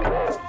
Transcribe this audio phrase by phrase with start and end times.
[0.00, 0.41] the wall.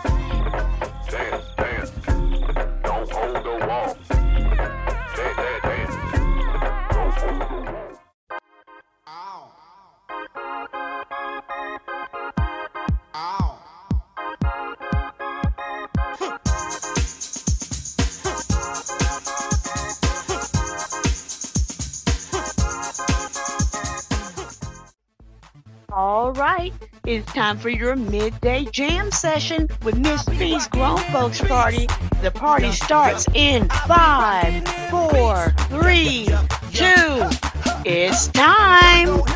[27.34, 31.88] Time for your midday jam session with Miss B's Grown Folks Party.
[32.22, 36.28] The party starts in five, four, three,
[36.74, 37.30] two.
[37.86, 39.33] It's time.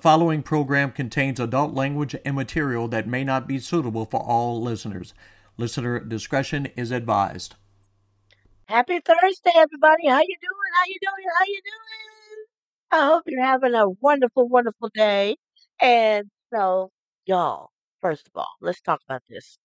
[0.00, 5.14] Following program contains adult language and material that may not be suitable for all listeners.
[5.56, 7.56] Listener discretion is advised.
[8.66, 10.08] Happy Thursday, everybody.
[10.08, 10.72] How you doing?
[10.74, 11.26] How you doing?
[11.38, 12.46] How you doing?
[12.92, 15.36] I hope you're having a wonderful, wonderful day.
[15.80, 16.90] And so,
[17.26, 19.58] y'all, first of all, let's talk about this.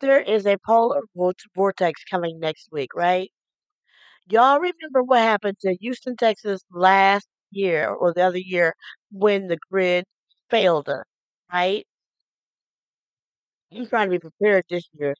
[0.00, 1.02] There is a polar
[1.54, 3.30] vortex coming next week, right?
[4.28, 8.74] Y'all remember what happened to Houston, Texas last year or the other year
[9.12, 10.04] when the grid
[10.50, 11.04] failed us,
[11.52, 11.86] right?
[13.74, 15.14] I'm trying to be prepared this year.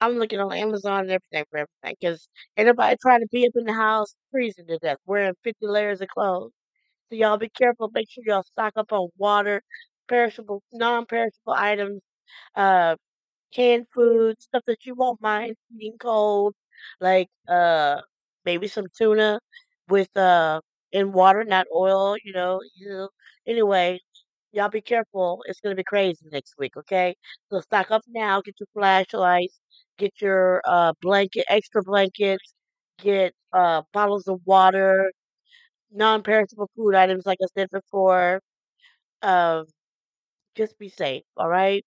[0.00, 3.64] I'm looking on Amazon and everything for everything because anybody trying to be up in
[3.64, 6.52] the house freezing to death, wearing 50 layers of clothes.
[7.10, 7.90] So y'all be careful.
[7.94, 9.62] Make sure y'all stock up on water,
[10.08, 12.02] perishable, non-perishable items,
[12.56, 12.96] uh,
[13.54, 16.54] canned food, stuff that you won't mind eating cold,
[17.00, 18.00] like uh
[18.46, 19.40] maybe some tuna
[19.88, 20.60] with uh
[20.92, 22.60] in water, not oil, you know.
[22.76, 23.08] You.
[23.46, 24.00] Anyway,
[24.52, 25.42] y'all be careful.
[25.46, 27.16] It's gonna be crazy next week, okay?
[27.50, 29.60] So stock up now, get your flashlights,
[29.98, 32.54] get your uh blanket, extra blankets,
[33.00, 35.12] get uh bottles of water,
[35.92, 38.40] non perishable food items like I said before.
[39.22, 39.66] Um
[40.56, 41.84] just be safe, all right?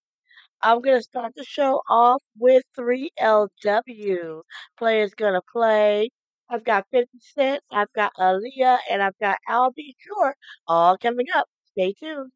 [0.62, 4.42] I'm gonna start the show off with 3LW.
[4.78, 6.10] Player's gonna play.
[6.50, 9.96] I've got 50 Cent, I've got Aaliyah, and I've got Al B.
[9.98, 11.48] Sure, all coming up.
[11.72, 12.30] Stay tuned.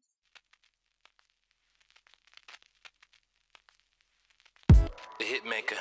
[5.19, 5.77] The Hitmaker.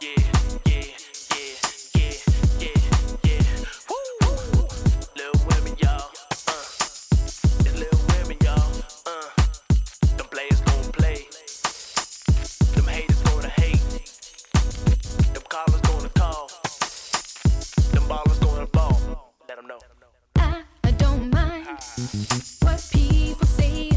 [0.00, 0.10] Yeah,
[0.66, 0.84] yeah,
[1.34, 1.54] yeah,
[1.94, 2.12] yeah,
[2.60, 2.72] yeah,
[3.24, 3.64] yeah.
[3.90, 4.68] Woo!
[5.48, 6.10] Women, y'all.
[6.48, 6.64] Uh.
[7.60, 8.72] It's women, y'all.
[9.06, 9.39] Uh.
[22.62, 23.89] What people say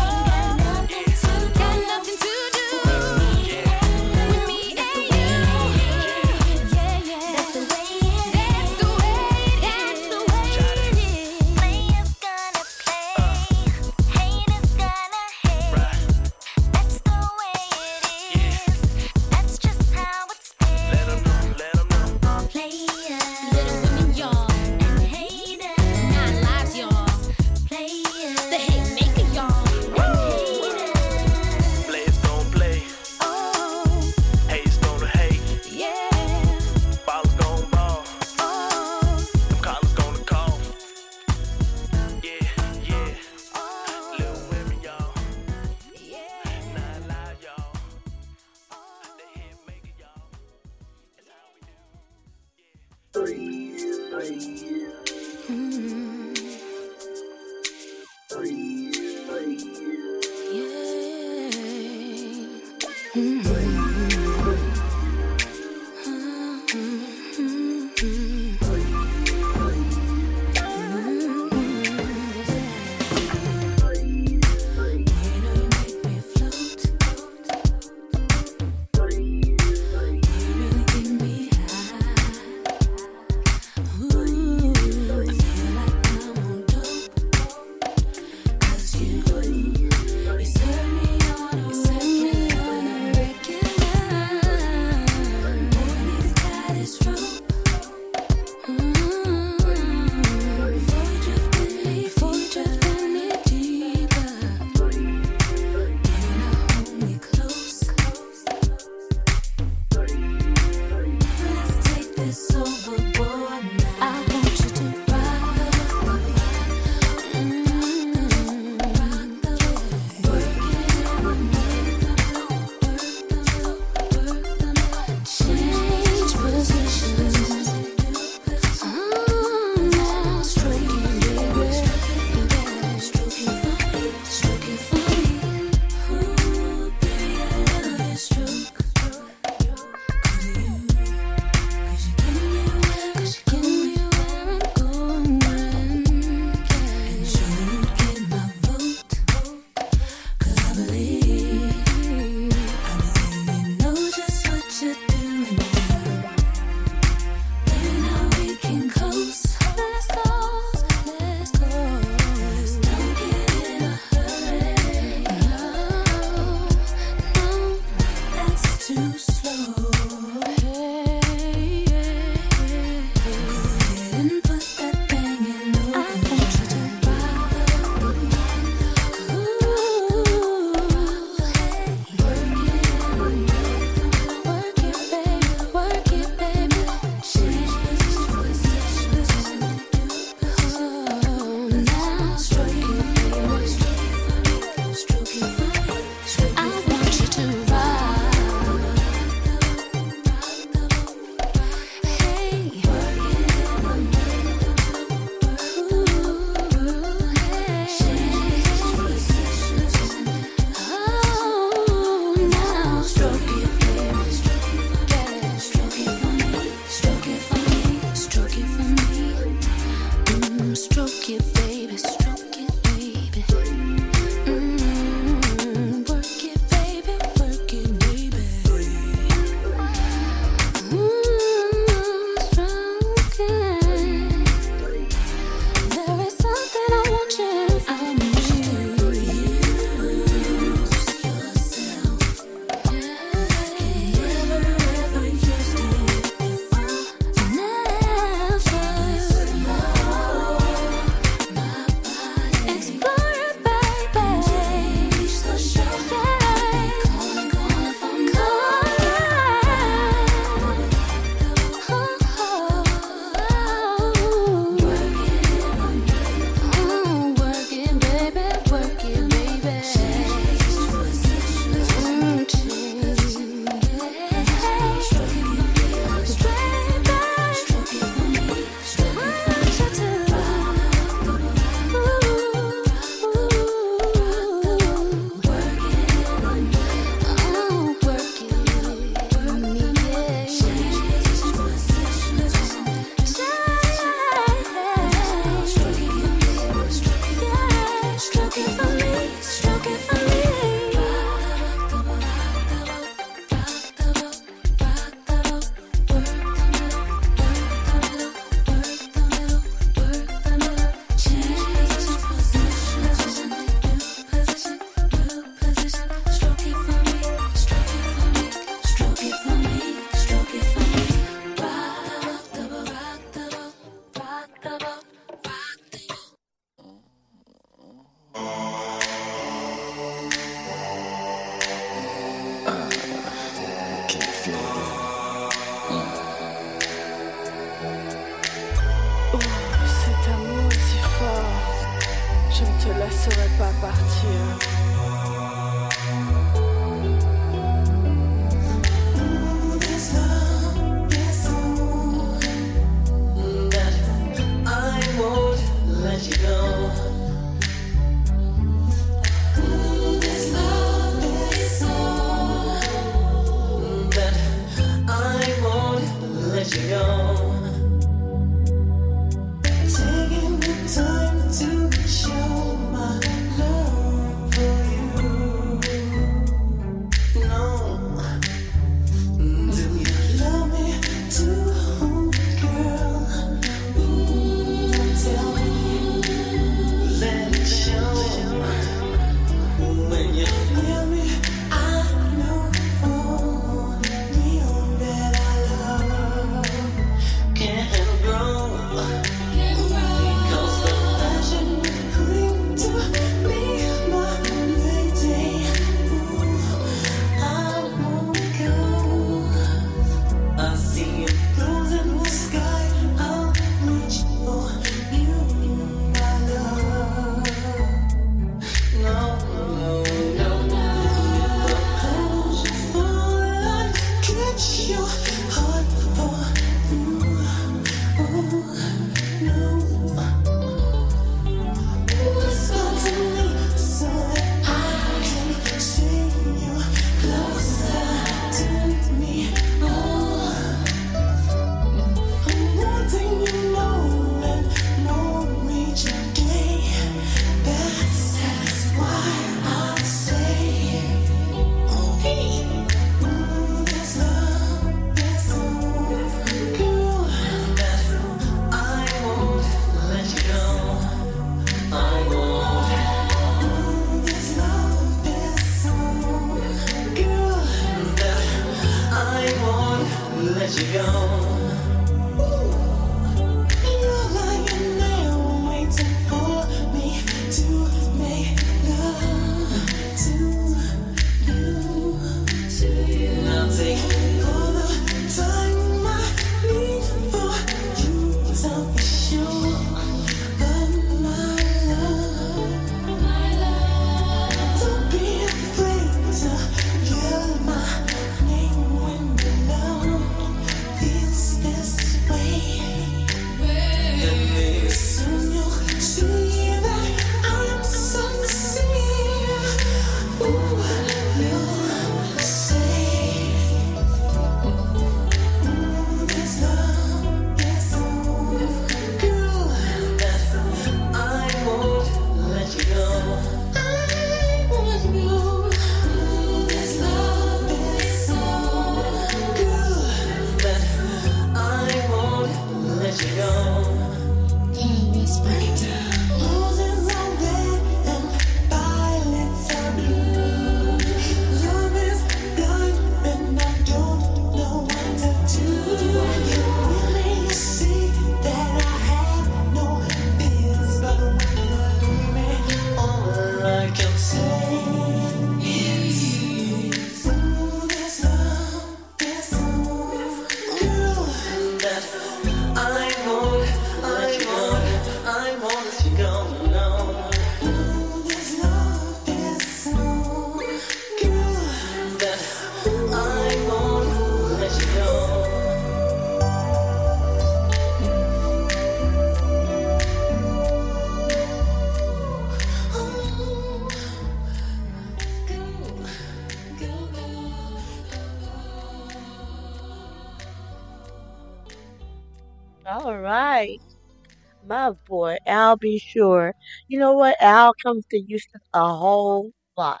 [594.94, 595.98] boy, Al B.
[595.98, 596.54] Sure.
[596.88, 597.36] You know what?
[597.40, 600.00] Al comes to Houston a whole lot.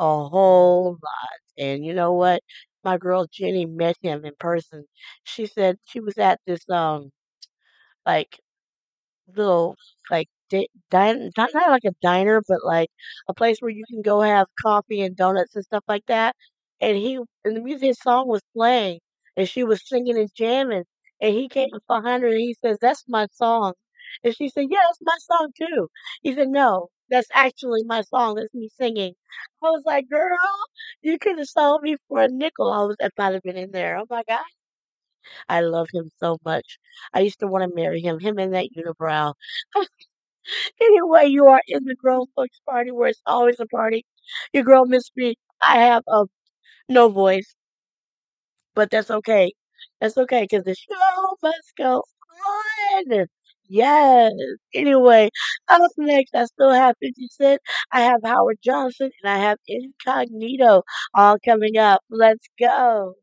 [0.00, 1.40] A whole lot.
[1.58, 2.42] And you know what?
[2.84, 4.86] My girl Jenny met him in person.
[5.24, 7.10] She said she was at this um
[8.06, 8.40] like
[9.36, 9.76] little
[10.10, 11.16] like di- not
[11.54, 12.90] not like a diner, but like
[13.28, 16.36] a place where you can go have coffee and donuts and stuff like that.
[16.80, 19.00] And he and the music his song was playing,
[19.36, 20.84] and she was singing and jamming.
[21.20, 23.74] And he came up behind her and he says, "That's my song."
[24.24, 25.88] And she said, "Yeah, my song too."
[26.22, 28.36] He said, "No, that's actually my song.
[28.36, 29.14] That's me singing."
[29.62, 30.38] I was like, "Girl,
[31.02, 32.72] you could have sold me for a nickel.
[32.72, 33.98] I was if I'd have been in there.
[33.98, 34.44] Oh my God,
[35.50, 36.78] I love him so much.
[37.12, 38.18] I used to want to marry him.
[38.20, 39.34] Him and that unibrow."
[40.80, 44.04] Anyway, you are in the grown folks party where it's always a party.
[44.52, 45.38] Your girl Miss B.
[45.62, 46.24] I have a
[46.88, 47.54] no voice,
[48.74, 49.52] but that's okay.
[50.00, 52.02] That's okay because the show must go
[52.46, 53.26] on.
[53.70, 54.32] Yes.
[54.74, 55.30] Anyway,
[55.68, 57.60] up next, I still have 50 Cent.
[57.92, 60.82] I have Howard Johnson and I have Incognito
[61.14, 62.02] all coming up.
[62.10, 63.14] Let's go.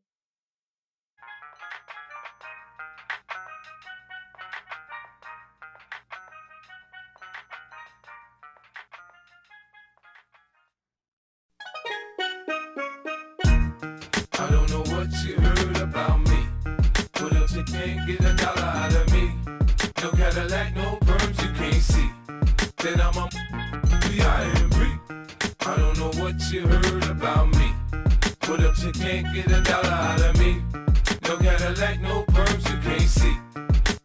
[14.32, 16.48] I don't know what you heard about me.
[17.54, 19.07] You can't get a dollar out of me,
[20.02, 22.10] no Cadillac, no perms you can't see.
[22.76, 23.28] Then I'm a
[24.02, 24.76] P-I-M-P.
[25.66, 27.72] I don't know what you heard about me.
[28.40, 30.62] But if you can't get a dollar out of me,
[31.24, 33.47] no Cadillac, no perms you can't see.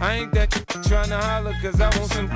[0.00, 0.50] I ain't that
[0.86, 2.30] trying to holler cause I want some.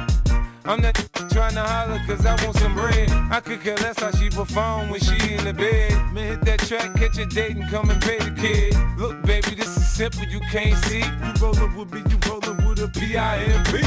[0.64, 0.94] I'm not
[1.30, 3.10] trying to holler cause I want some bread.
[3.30, 5.92] I could care less how she perform when she in the bed.
[6.12, 8.74] Man, hit that track, catch a date and come and pay the kid.
[8.98, 11.00] Look, baby, this is simple, you can't see.
[11.00, 13.82] You rollin' with me, you rollin' with a P-I-M-P.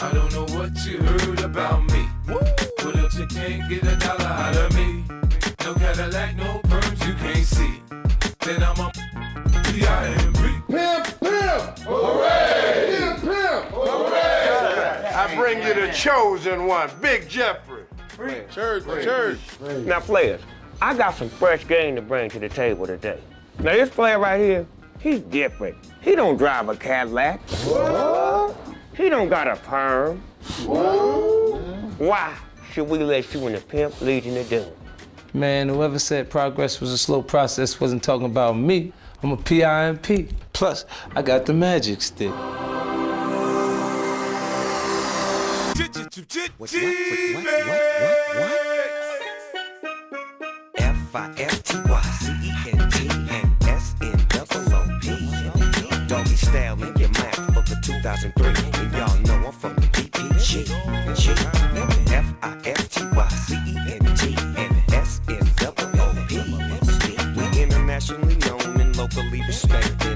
[0.00, 2.08] I don't know what you heard about me.
[2.26, 5.04] But if you can't get a dollar out of me,
[5.64, 6.47] no Cadillac, no
[15.98, 17.82] chosen one, Big Jeffrey.
[18.50, 19.38] Church, church.
[19.84, 20.40] Now, players,
[20.80, 23.18] I got some fresh game to bring to the table today.
[23.58, 24.66] Now this player right here,
[25.00, 25.76] he's different.
[26.00, 27.40] He don't drive a Cadillac.
[28.96, 30.18] He don't got a perm.
[31.98, 32.36] Why
[32.72, 34.70] should we let you in the pimp legion of doom?
[35.34, 38.92] Man, whoever said progress was a slow process wasn't talking about me.
[39.22, 40.30] I'm a PIMP.
[40.52, 40.84] Plus,
[41.14, 42.32] I got the magic stick.
[46.28, 47.08] F-I-F-T-Y-C-E-N-T
[53.30, 55.06] and S-N-O-O-P.
[56.06, 58.46] Doggy style in your mouth for the 2003.
[58.46, 60.66] And y'all know I'm from the DPG.
[61.16, 61.32] G.
[62.12, 62.62] F-I-F-T-Y-C-E-N-T
[64.58, 66.32] and S-N-O-O-P.
[67.36, 70.07] We internationally known and locally respected.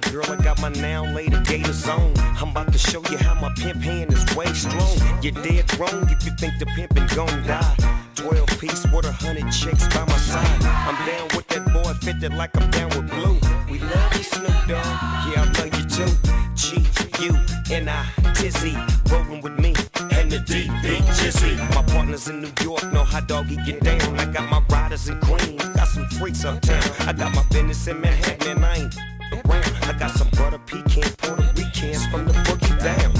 [0.00, 2.12] Girl, I got my now later gators on.
[2.18, 4.96] I'm about to show you how my pimp hand is way strong.
[5.22, 7.74] You're dead wrong if you think the pimpin' gon' die.
[8.14, 10.62] 12 piece with a hundred chicks by my side.
[10.62, 13.38] I'm down with that boy, fitted like I'm down with blue.
[13.70, 14.86] We love you, Snoop Dogg.
[15.28, 16.12] Yeah, I love you too.
[16.54, 16.84] G
[17.24, 17.36] U
[17.70, 18.76] N I Tizzy,
[19.10, 19.74] rolling with me
[20.12, 21.58] and the DP Jizzy.
[21.74, 24.18] My partners in New York know how doggy get down.
[24.18, 26.82] I got my riders in Queens, got some freaks uptown.
[27.00, 29.84] I got my business in Manhattan and I ain't around.
[29.84, 33.12] I got some butter pecan Puerto Ricans from the boogie down.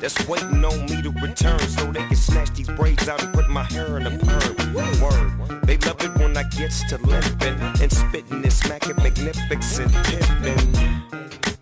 [0.00, 3.48] That's waiting on me to return so they can snatch these braids out and put
[3.48, 4.56] my hair in a perm.
[4.74, 5.62] Word.
[5.64, 10.74] They love it when I gets to limping and spitting and smacking magnificent pimping.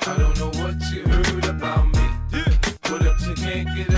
[0.06, 2.08] I don't know what you heard about me.
[2.82, 3.97] But if you can't get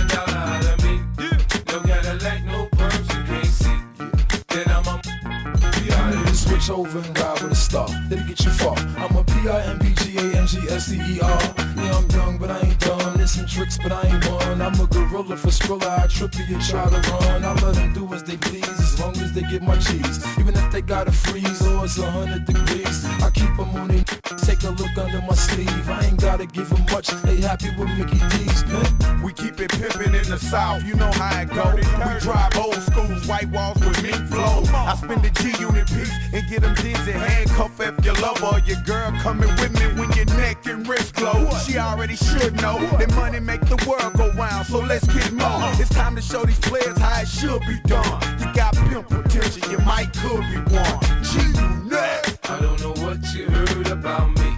[6.61, 7.88] Then switch over and ride with a star.
[8.09, 8.77] That'll get you far.
[8.77, 11.40] I'm a P-I-M-P-G-A-M-G-S-T-E-R.
[11.77, 13.10] Yeah, I'm young, but I ain't dumb.
[13.30, 14.60] Some tricks, but I ain't one.
[14.60, 16.02] I'm a gorilla for Skrilla.
[16.02, 17.44] I trip you and try to run.
[17.44, 20.18] I let them do as they please, as long as they get my cheese.
[20.36, 24.02] Even if they gotta freeze or it's a hundred degrees, I keep them on their
[24.44, 25.88] Take a look under my sleeve.
[25.88, 27.08] I ain't gotta give them much.
[27.22, 29.22] They happy with Mickey D's, man.
[29.22, 31.74] We keep it pimpin' in the south, you know how it go.
[31.76, 34.64] We drive old schools, white walls with mink flow.
[34.74, 37.12] I spend the G unit piece and get them dizzy.
[37.12, 41.14] Handcuff if your lover or your girl coming with me when your neck and wrist
[41.14, 41.48] glow.
[41.66, 45.70] She already should know that money make the world go round, so let's get more.
[45.83, 48.20] It's time to show these players how it should be done.
[48.40, 50.98] You got pimp potential, you might could be one.
[51.28, 51.30] G
[51.61, 52.38] unit.
[52.48, 54.50] I don't know what you heard about me.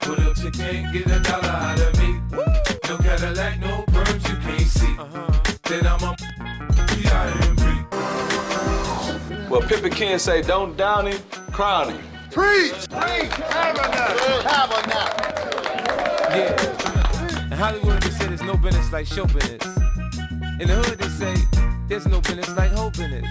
[0.00, 2.20] But if you can't get a dollar out of me,
[2.88, 4.94] no Cadillac, no perms, you can't see.
[4.98, 5.30] Uh-huh.
[5.68, 6.14] Then I'm a
[6.88, 7.62] P-I-M-P.
[9.50, 11.18] Well, Pimpin' Ken say, don't down him,
[11.50, 12.02] crown him.
[12.30, 12.74] Preach!
[12.90, 13.30] Preach!
[13.54, 14.42] Tabernacle!
[14.42, 15.26] Tabernacle!
[16.36, 17.05] Yeah.
[17.56, 19.64] In Hollywood, they say there's no business like show business.
[20.60, 21.34] In the hood, they say
[21.88, 23.24] there's no business like whole business.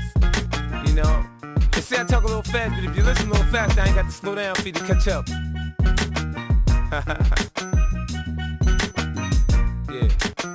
[0.88, 1.23] You know?
[1.71, 3.85] They say I talk a little fast, but if you listen a little fast, I
[3.85, 5.29] ain't got to slow down for you to catch up.
[9.93, 10.55] yeah.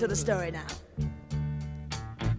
[0.00, 0.64] To the story now.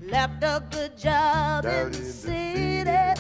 [0.02, 3.11] Left a good job in the city,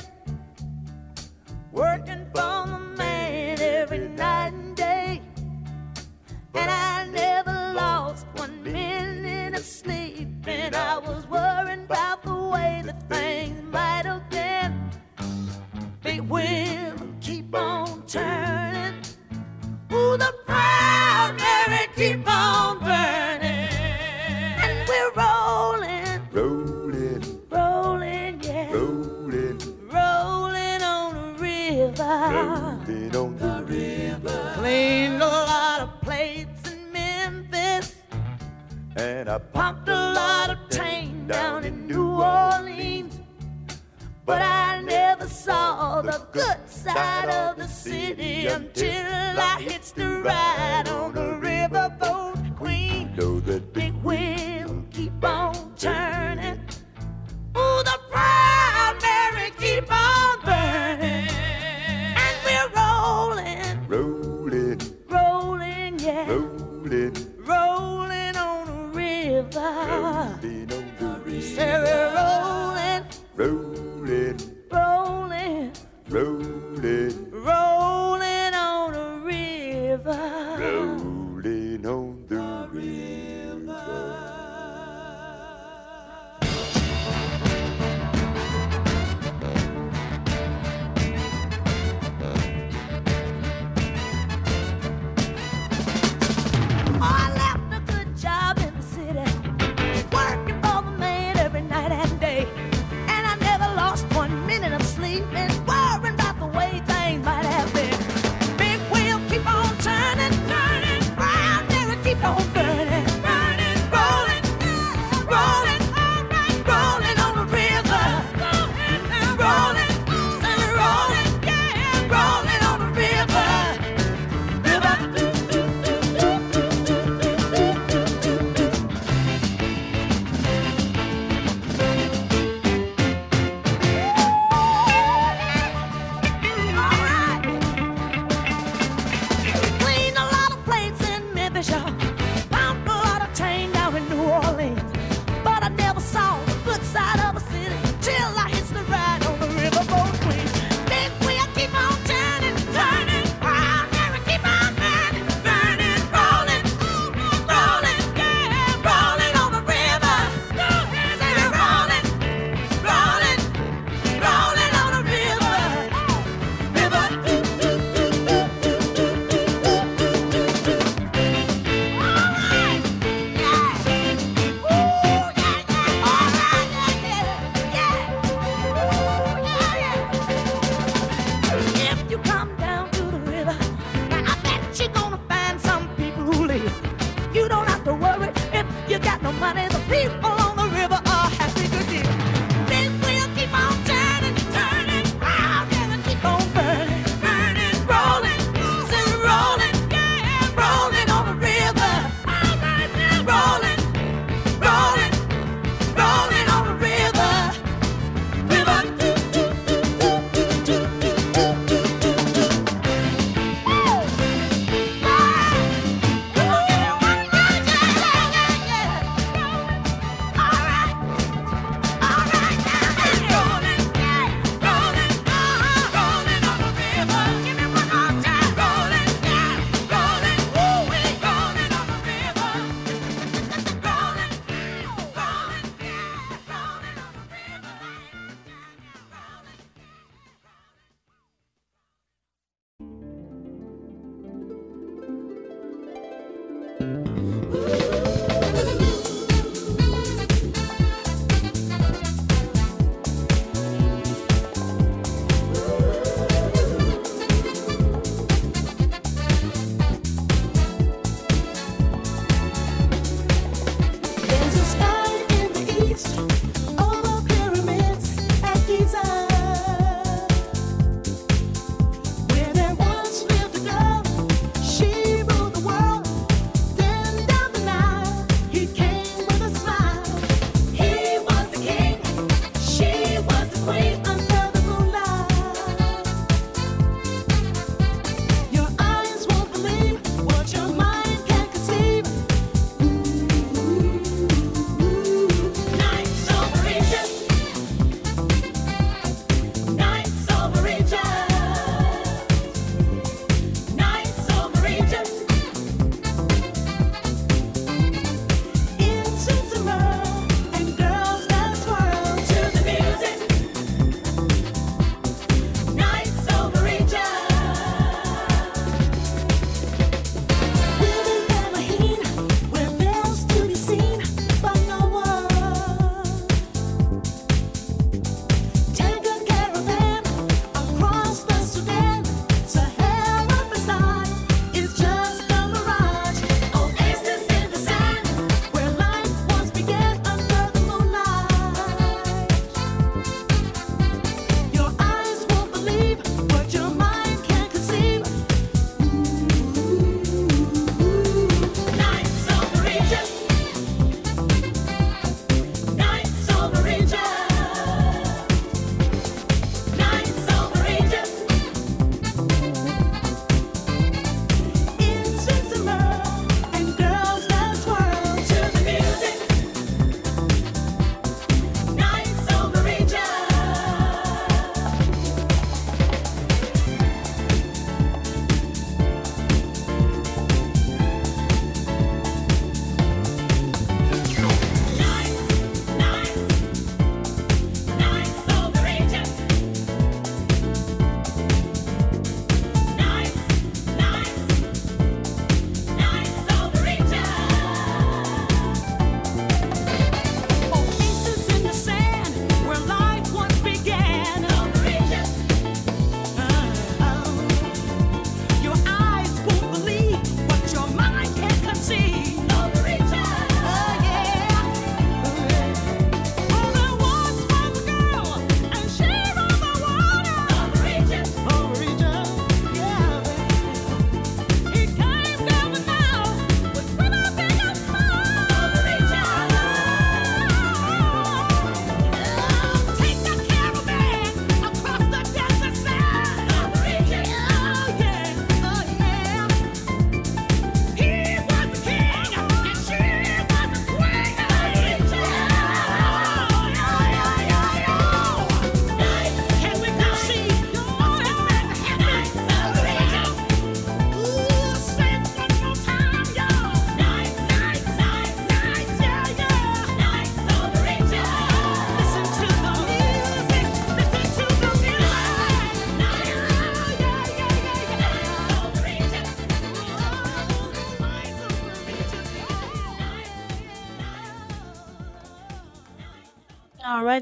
[48.43, 48.90] the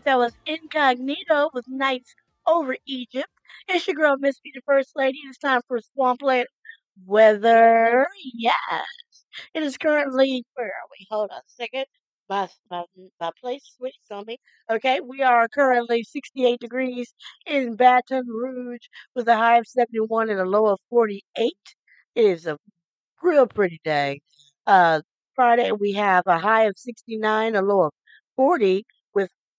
[0.06, 2.16] That was Incognito with Nights
[2.48, 3.30] Over Egypt.
[3.68, 5.20] It's your girl, MzFee the First Lady.
[5.28, 6.48] It's time for Swampland
[7.06, 8.08] Weather.
[8.34, 8.86] Yes.
[9.54, 11.06] It is currently, where are we?
[11.10, 11.86] Hold on a second.
[12.30, 12.84] My, my,
[13.20, 14.38] my place switched on me.
[14.70, 17.14] Okay, we are currently 68 degrees
[17.46, 21.54] in Baton Rouge with a high of 71 and a low of 48.
[22.16, 22.58] It is a
[23.22, 24.22] real pretty day.
[24.68, 25.02] Uh,
[25.36, 27.92] Friday, we have a high of 69, a low of
[28.36, 28.86] 40 with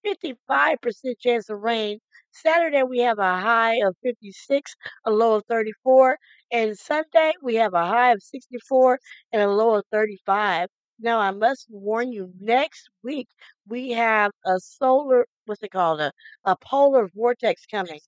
[0.04, 1.98] 55% chance of rain.
[2.32, 6.16] Saturday, we have a high of 56, a low of 34.
[6.52, 8.98] And Sunday, we have a high of 64
[9.32, 10.68] and a low of 35.
[11.00, 13.28] Now, I must warn you, next week,
[13.68, 16.00] we have a solar, what's it called?
[16.00, 16.12] A,
[16.44, 18.00] a polar vortex coming.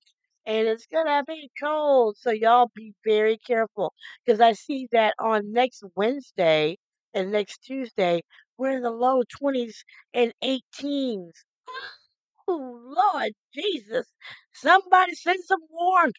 [0.46, 3.92] And it's gonna be cold, so y'all be very careful.
[4.24, 6.78] Because I see that on next Wednesday
[7.14, 8.22] and next Tuesday,
[8.58, 11.44] we're in the low 20s and 18s.
[12.48, 14.06] Oh, Lord Jesus.
[14.52, 16.16] Somebody send some warmth.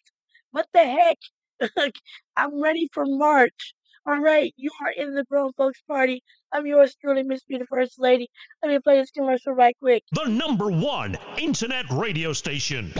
[0.50, 1.18] What the heck?
[2.36, 3.74] I'm ready for March.
[4.06, 6.22] All right, you are in the Grown Folks Party.
[6.52, 8.28] I'm yours truly, MzFee the First Lady.
[8.62, 10.02] Let me play this commercial right quick.
[10.12, 12.92] The number one internet radio station.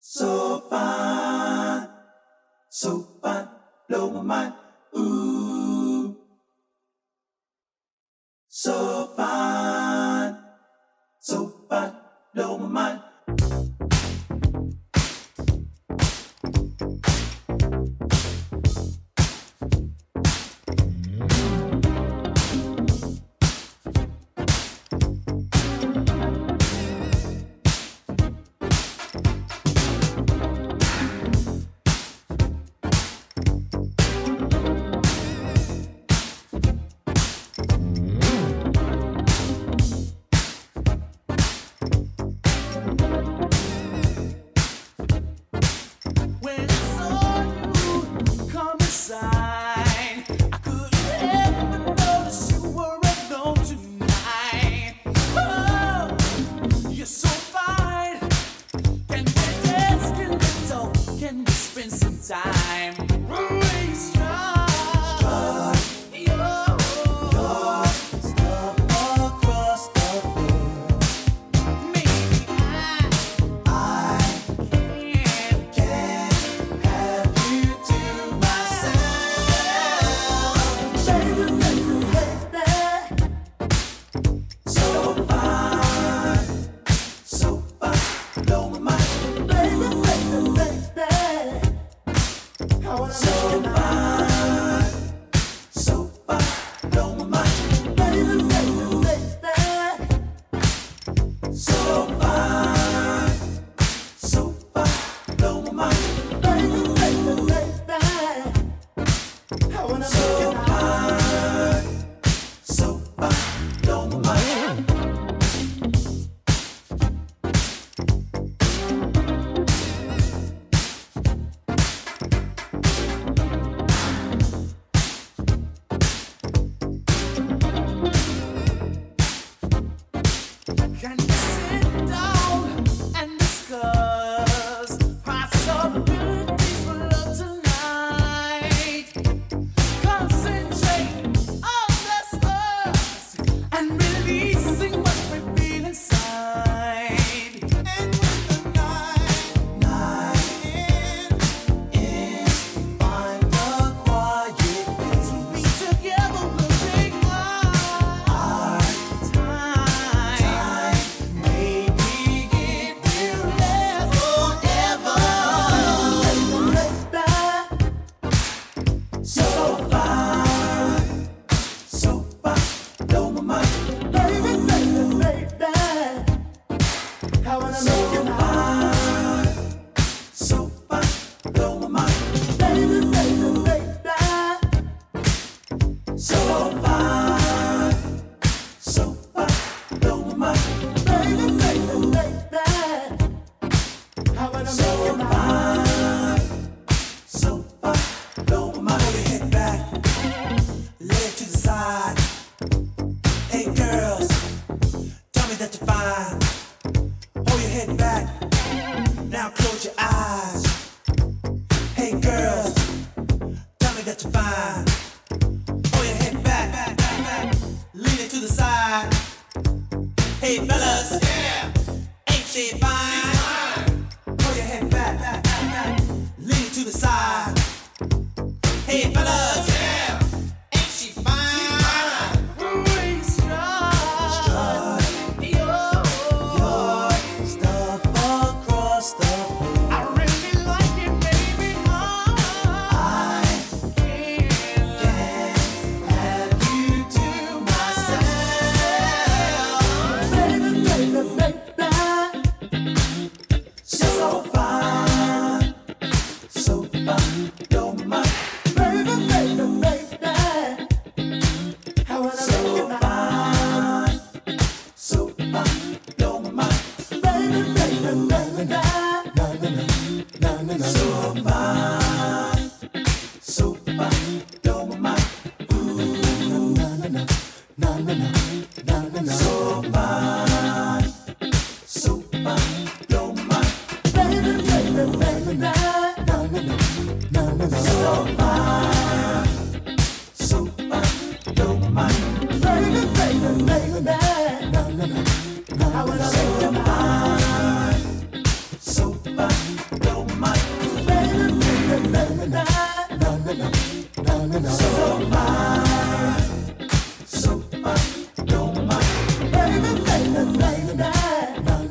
[0.00, 1.88] So fine,
[2.68, 3.48] so fine,
[3.92, 4.54] blow my mind.
[4.96, 6.16] Ooh,
[8.48, 10.34] so fine,
[11.20, 11.92] so fine,
[12.34, 13.01] blow my mind.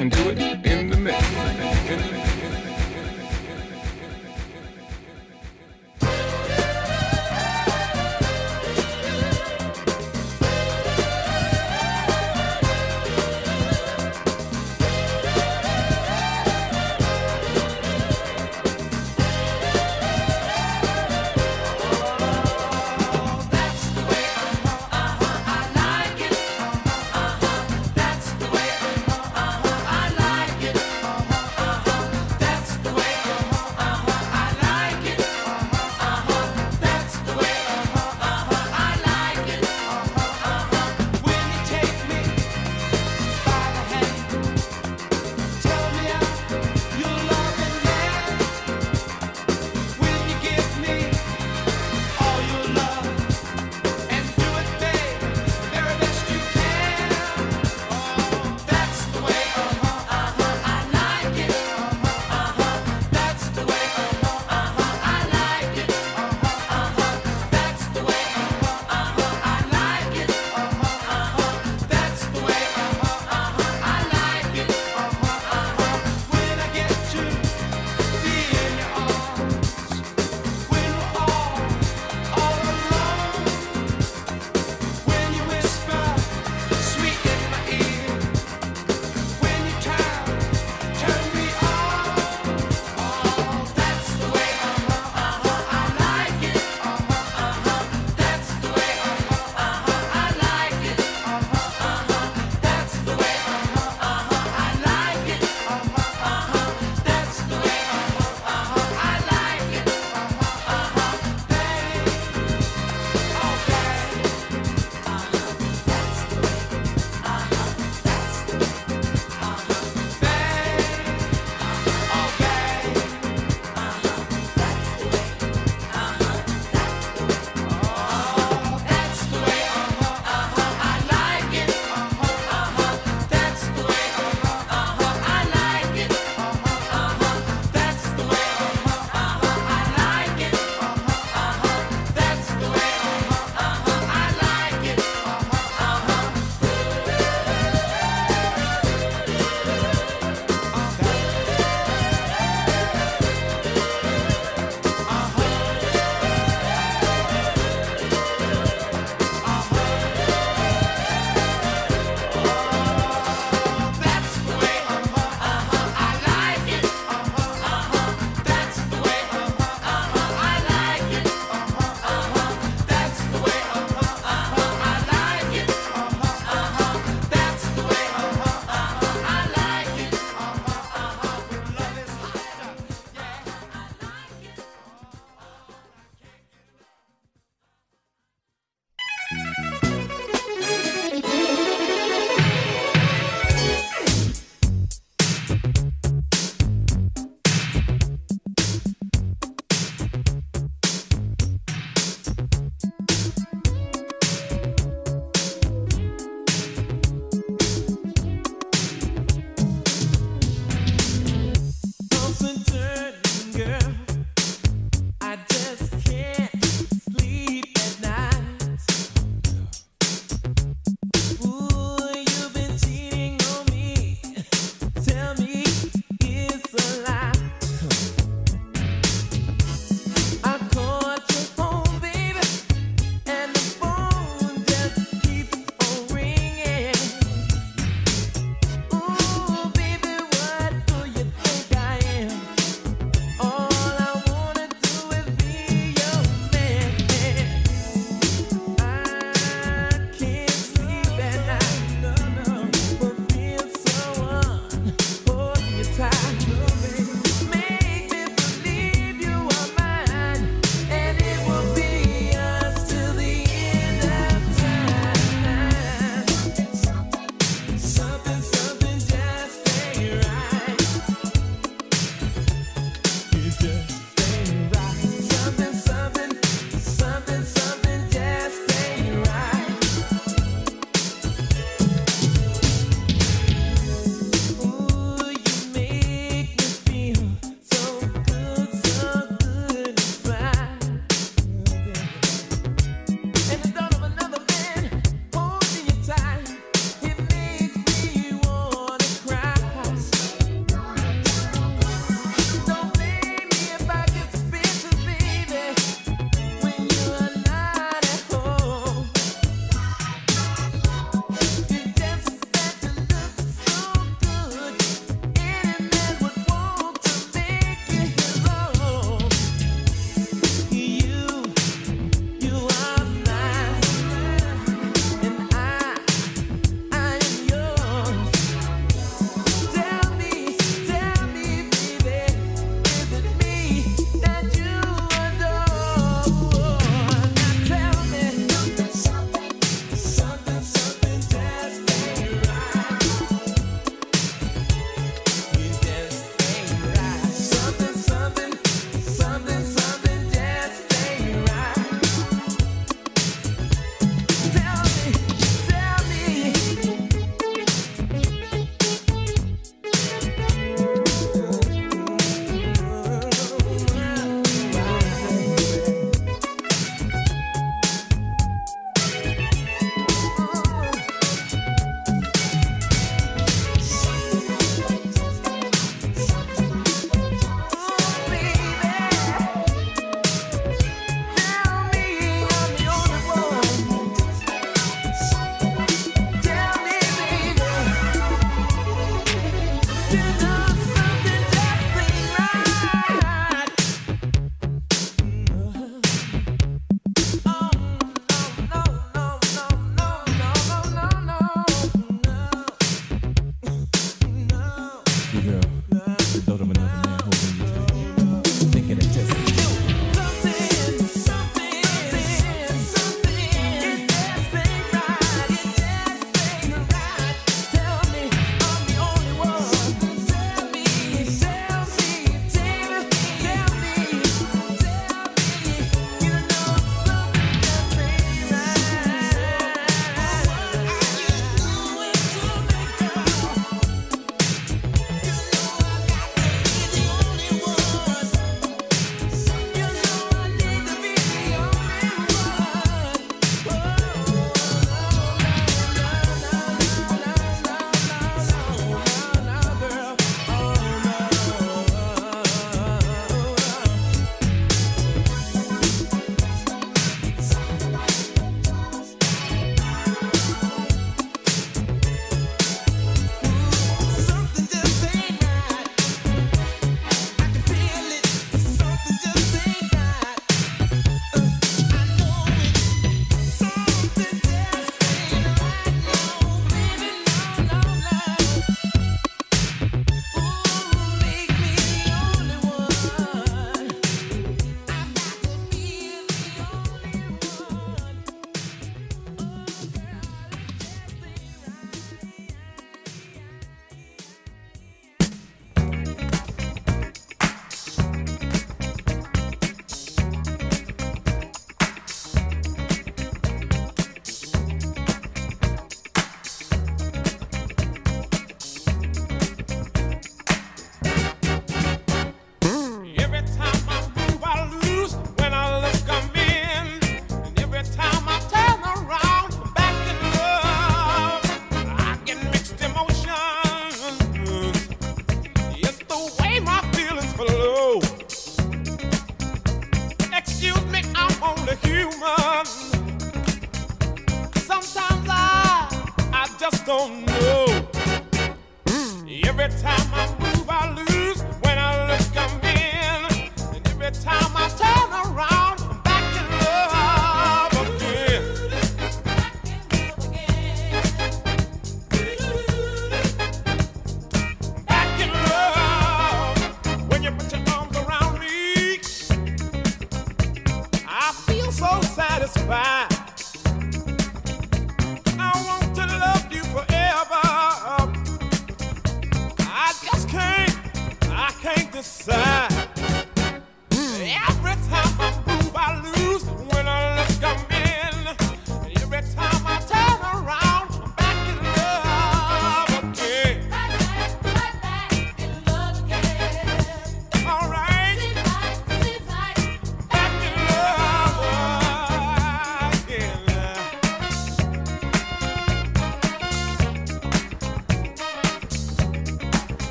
[0.00, 0.59] Can do it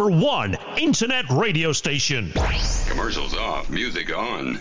[0.00, 2.32] number one internet radio station.
[2.88, 4.58] Commercials off, music on.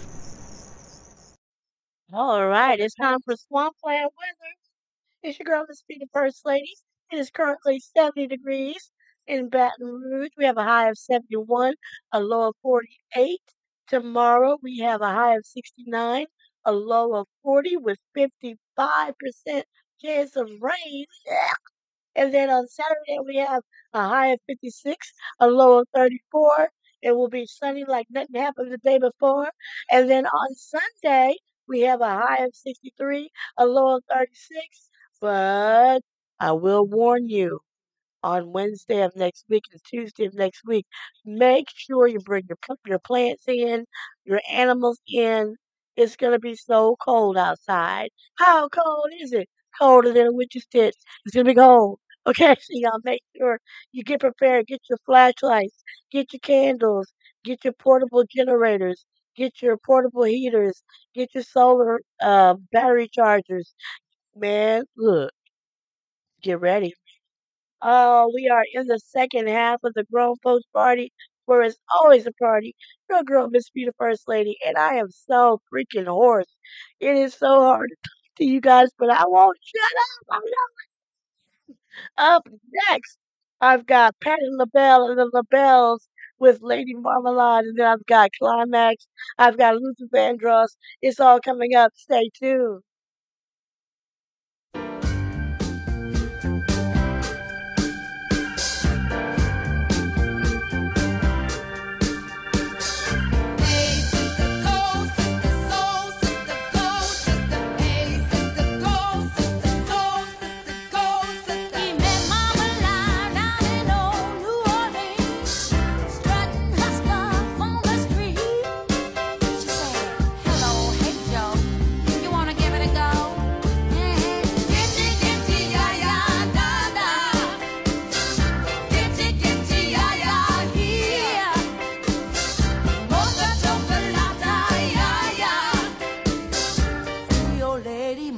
[2.11, 4.53] All right, it's time for Swampland weather.
[5.23, 6.73] It's your girl, MzFee the First Lady.
[7.11, 8.91] It is currently 70 degrees
[9.27, 10.31] in Baton Rouge.
[10.37, 11.75] We have a high of 71,
[12.11, 13.39] a low of 48.
[13.87, 16.25] Tomorrow we have a high of 69,
[16.65, 18.57] a low of 40 with 55%
[20.01, 21.05] chance of rain.
[22.15, 23.61] And then on Saturday we have
[23.93, 26.69] a high of 56, a low of 34.
[27.01, 29.49] It will be sunny like nothing happened the day before.
[29.91, 31.37] And then on Sunday
[31.67, 34.89] we have a high of 63, a low of 36.
[35.21, 36.01] But
[36.39, 37.61] I will warn you
[38.23, 40.85] on Wednesday of next week and Tuesday of next week,
[41.25, 43.85] make sure you bring your your plants in,
[44.25, 45.55] your animals in.
[45.95, 48.09] It's gonna be so cold outside.
[48.37, 49.49] How cold is it?
[49.79, 50.95] Colder than a witch's tit.
[51.25, 51.99] It's gonna be cold.
[52.27, 53.59] Okay, so y'all make sure
[53.91, 54.67] you get prepared.
[54.67, 57.11] Get your flashlights, get your candles,
[57.43, 59.05] get your portable generators,
[59.35, 60.83] get your portable heaters,
[61.15, 63.73] get your solar uh, battery chargers.
[64.35, 65.31] Man, look,
[66.41, 66.93] get ready.
[67.81, 71.13] Oh, we are in the second half of the grown folks party,
[71.45, 72.75] where it's always a party.
[73.09, 76.53] Your girl, Miss the First Lady, and I am so freaking hoarse.
[76.99, 79.97] It is so hard to talk to you guys, but I won't shut
[80.31, 80.37] up.
[80.37, 80.88] I'm not.
[82.19, 82.47] Up
[82.91, 83.17] next,
[83.61, 86.07] I've got Patti LaBelle and the LaBelles
[86.37, 89.07] with Lady Marmalade, and then I've got Climax.
[89.39, 90.75] I've got Luther Vandross.
[91.01, 91.93] It's all coming up.
[91.95, 92.83] Stay tuned.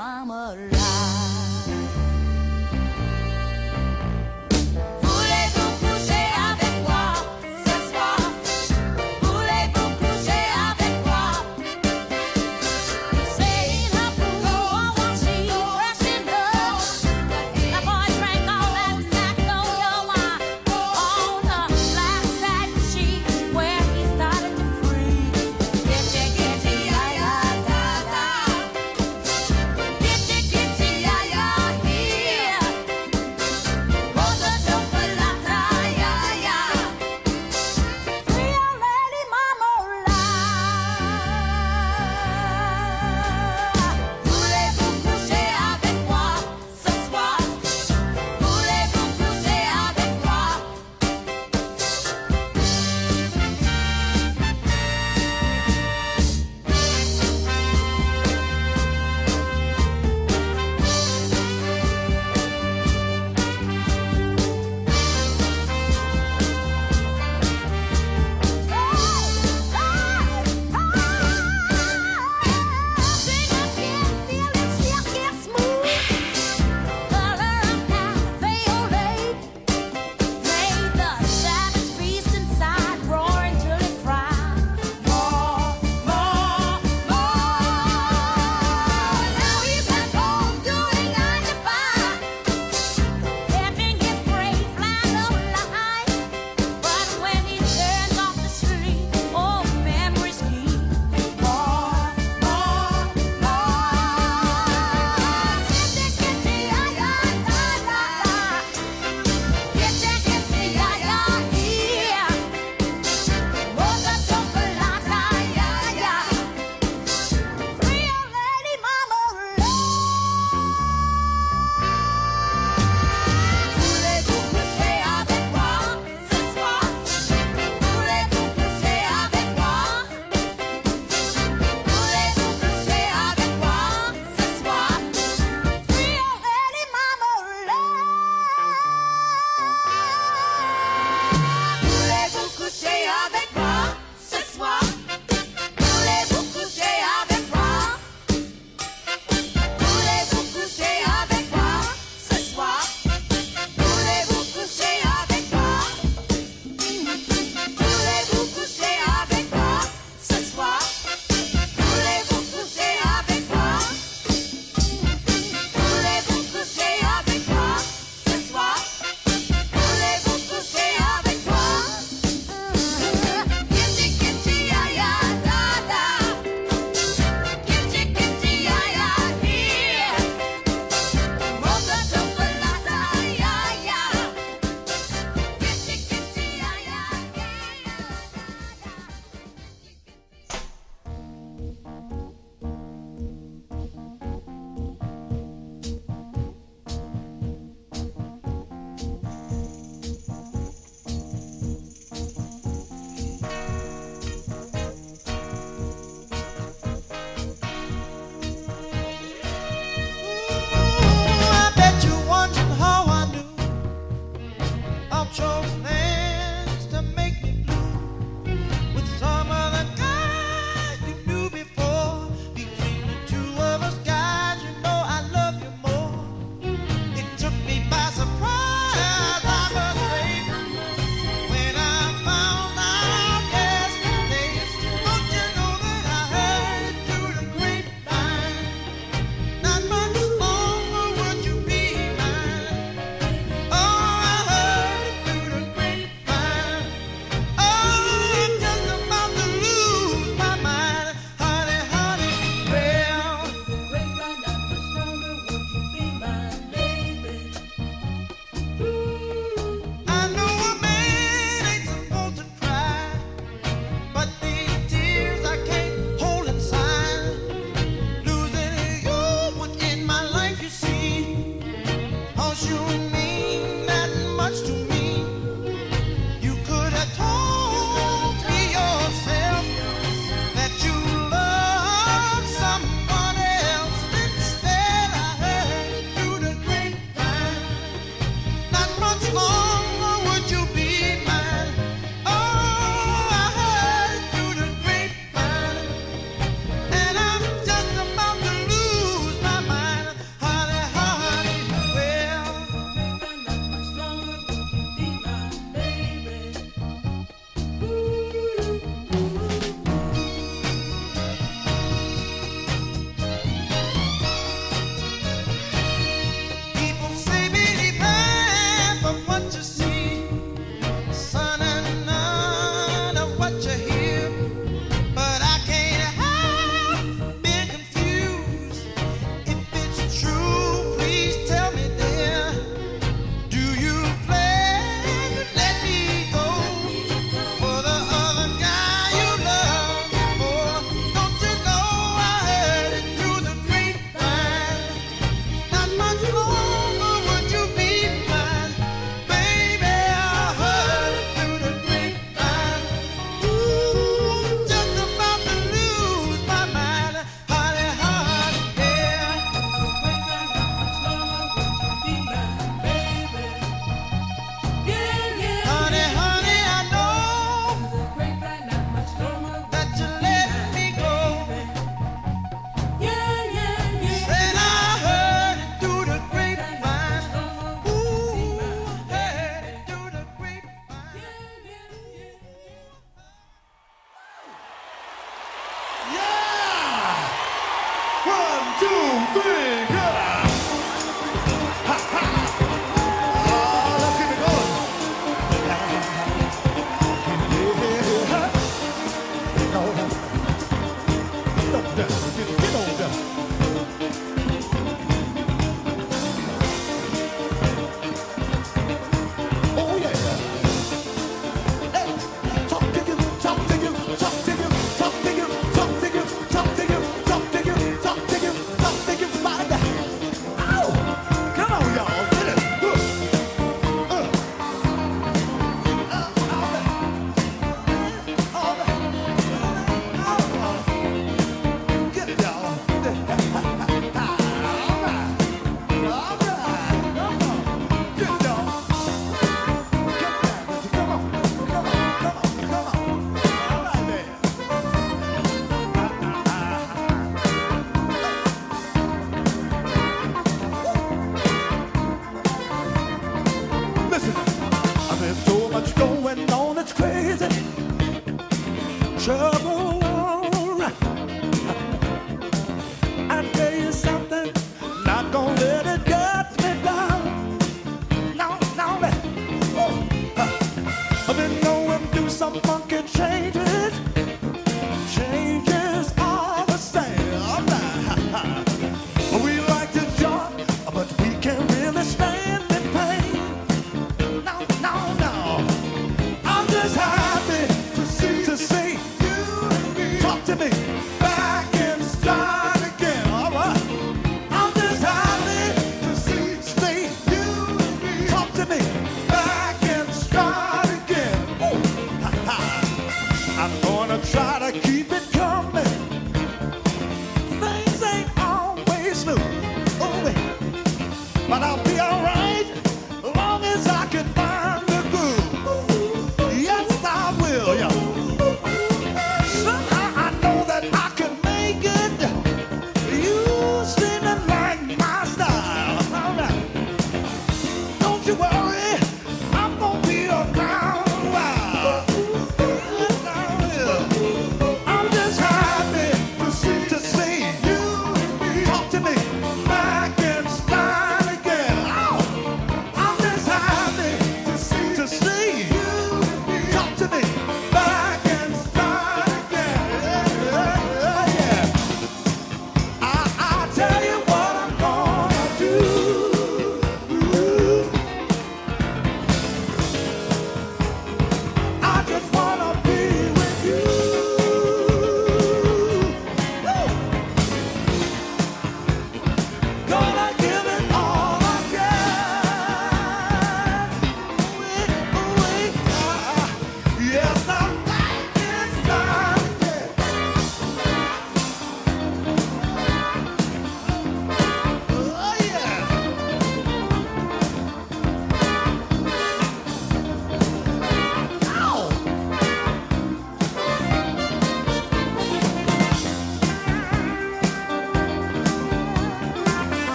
[0.00, 0.79] mama a.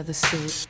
[0.00, 0.66] leather suit.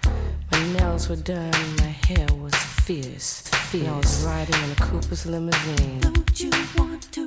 [0.51, 2.52] My nails were done, my hair was
[2.85, 3.85] fierce, fierce.
[3.85, 6.01] And I was riding in a Cooper's limousine.
[6.01, 7.19] Don't you want to?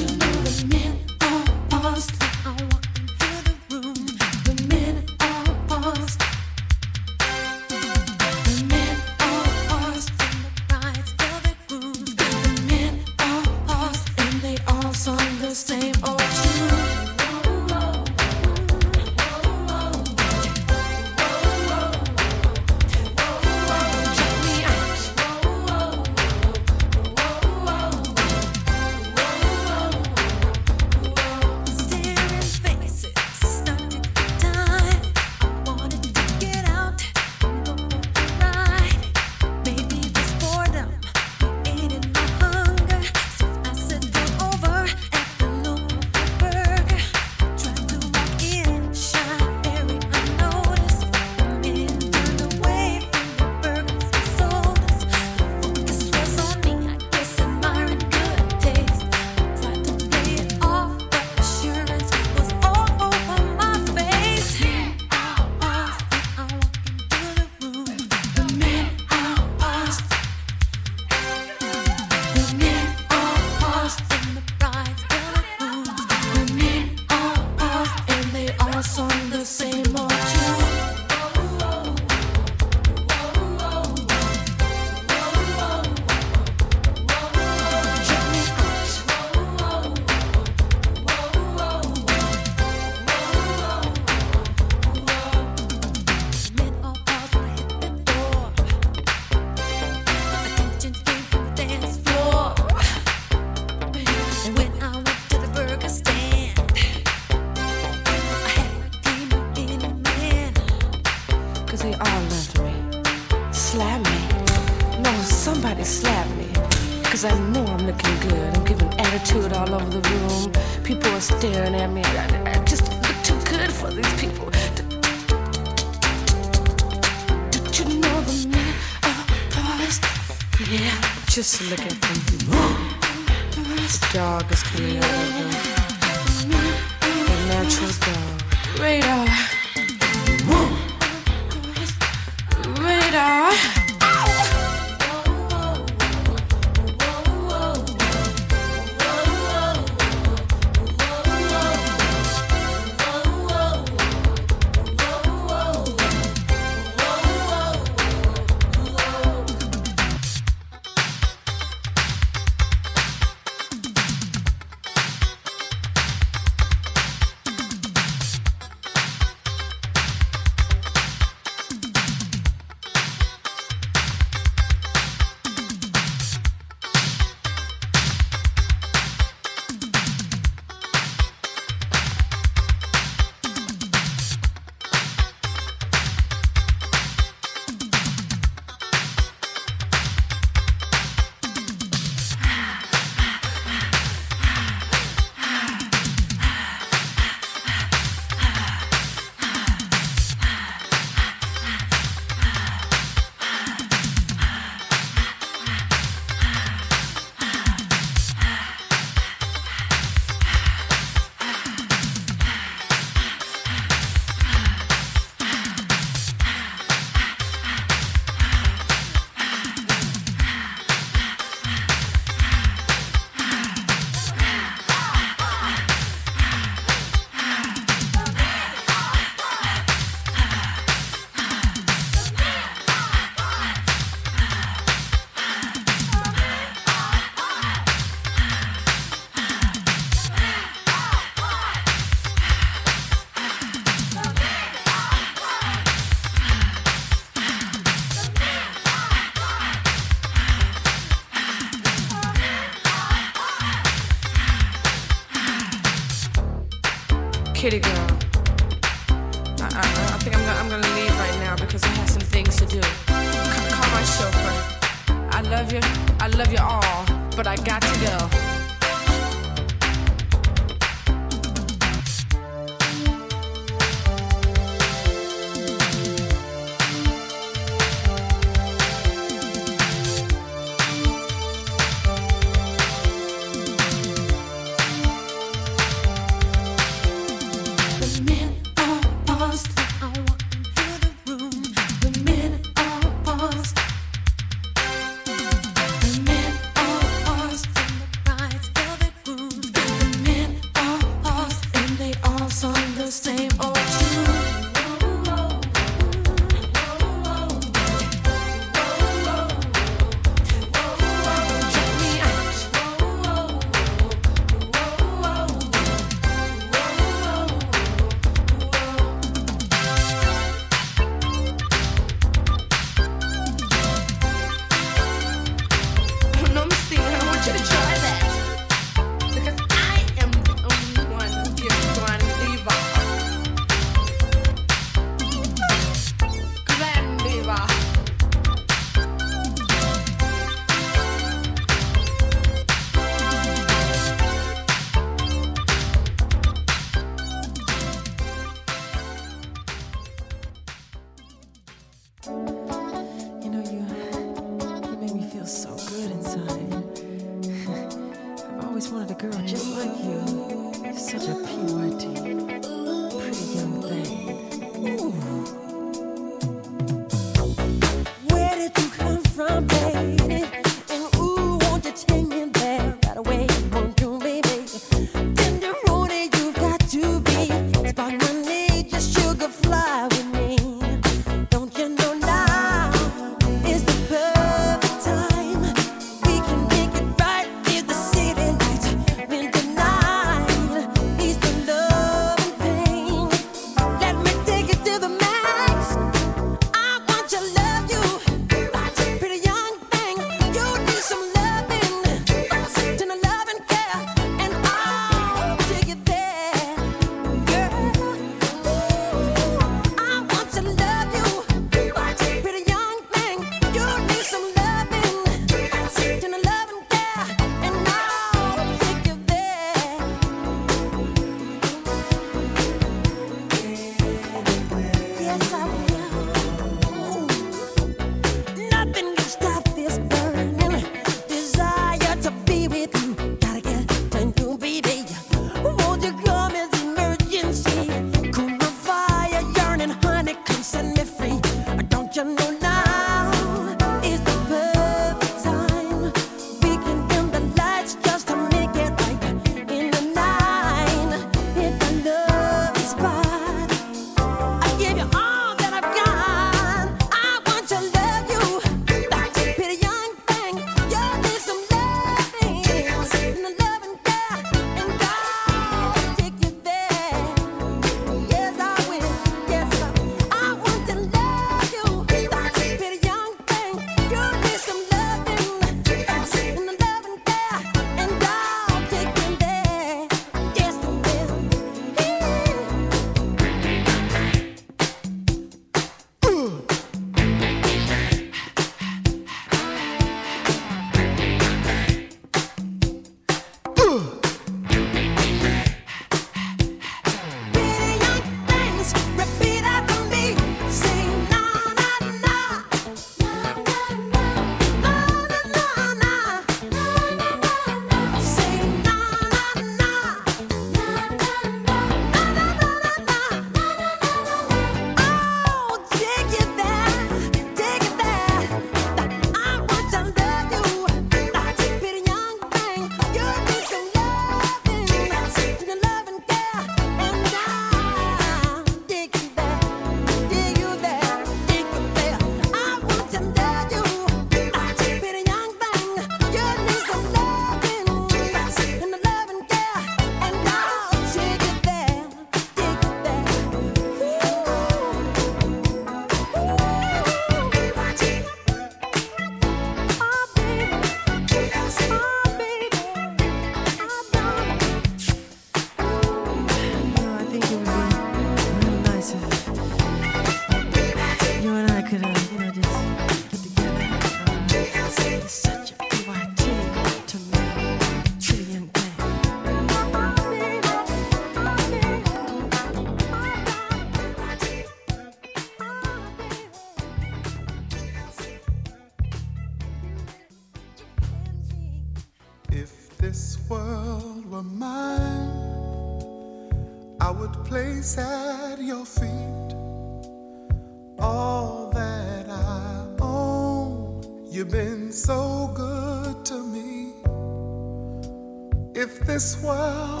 [599.21, 600.00] this world.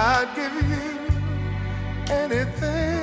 [0.00, 0.86] I'd give you
[2.08, 3.02] anything.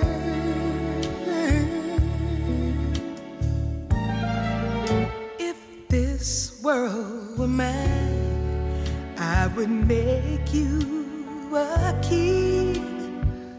[5.37, 5.57] If
[5.89, 8.85] this world were mine,
[9.17, 12.79] I would make you a king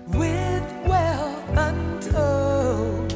[0.06, 3.12] with wealth untold.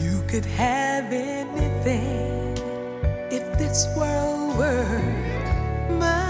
[0.00, 2.58] You could have anything
[3.30, 5.02] if this world were
[5.90, 6.29] mine.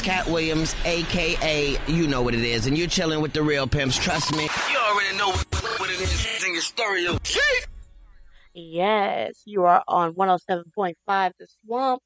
[0.00, 3.66] Is Katt Williams, aka you know what it is, and you're chilling with the real
[3.66, 3.98] pimps.
[3.98, 6.44] Trust me, you already know what it is.
[6.46, 7.18] In your stereo.
[8.54, 12.02] Yes, you are on 107.5 The Swamp.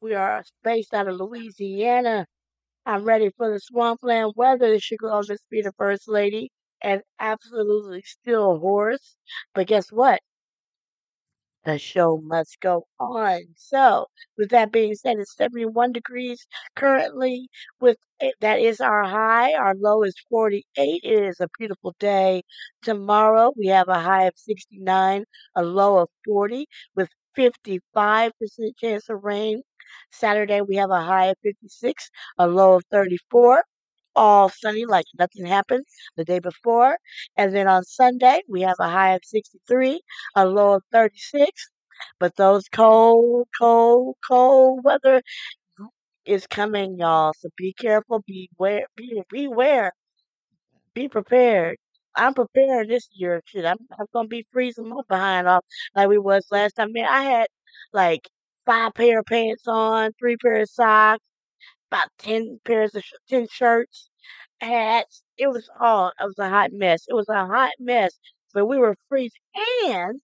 [0.00, 2.26] We are based out of Louisiana.
[2.84, 4.70] I'm ready for the swampland weather.
[4.70, 6.50] This your girl, Miss Be the First Lady,
[6.82, 9.14] and absolutely still hoarse.
[9.54, 10.20] But guess what?
[11.68, 13.42] The show must go on.
[13.56, 14.06] So,
[14.38, 17.50] with that being said, it's 71 degrees currently.
[17.80, 19.52] With eh, that is our high.
[19.52, 20.64] Our low is 48.
[21.04, 22.42] It is a beautiful day.
[22.82, 25.24] Tomorrow we have a high of 69,
[25.56, 26.66] a low of 40,
[26.96, 28.32] with 55%
[28.78, 29.62] chance of rain.
[30.10, 33.62] Saturday we have a high of 56, a low of 34
[34.18, 35.84] all sunny like nothing happened
[36.16, 36.98] the day before.
[37.36, 40.00] And then on Sunday, we have a high of 63,
[40.36, 41.70] a low of 36.
[42.20, 45.22] But those cold, cold, cold weather
[46.24, 47.32] is coming, y'all.
[47.38, 49.92] So be careful, beware, be, beware,
[50.94, 51.76] be prepared.
[52.16, 53.42] I'm prepared this year.
[53.46, 55.64] Shit, I'm, I'm gonna be freezing my behind off
[55.94, 56.92] like we was last time.
[56.92, 57.46] Man, I had
[57.92, 58.28] like
[58.66, 61.22] five pair of pants on, three pair of socks,
[61.90, 64.07] about ten pairs of sh- ten shirts,
[64.60, 65.22] hats.
[65.38, 66.08] It was all.
[66.20, 67.04] It was a hot mess.
[67.08, 68.18] It was a hot mess.
[68.54, 69.40] But we were freezing,
[69.86, 70.20] and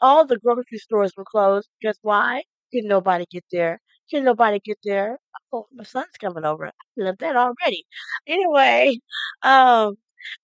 [0.00, 1.68] all the grocery stores were closed.
[1.82, 2.44] Guess why?
[2.72, 3.80] Didn't nobody get there.
[4.10, 5.18] Didn't nobody get there.
[5.52, 6.66] Oh, my son's coming over.
[6.66, 7.84] I love that already.
[8.26, 8.98] Anyway,
[9.42, 9.96] um,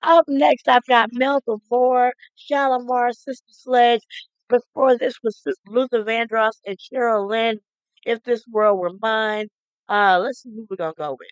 [0.02, 4.02] up next I've got Melba Moore, Shalamar, Sister Sledge.
[4.48, 7.58] Before this was Luther Vandross and Cheryl Lynn.
[8.04, 9.48] If this world were mine.
[9.88, 11.28] Uh, let's see who we're gonna go with.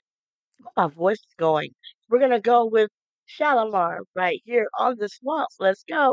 [0.76, 1.74] My voice is going.
[2.08, 2.90] We're gonna go with
[3.28, 5.48] Shalamar right here on the swamp.
[5.58, 6.12] Let's go.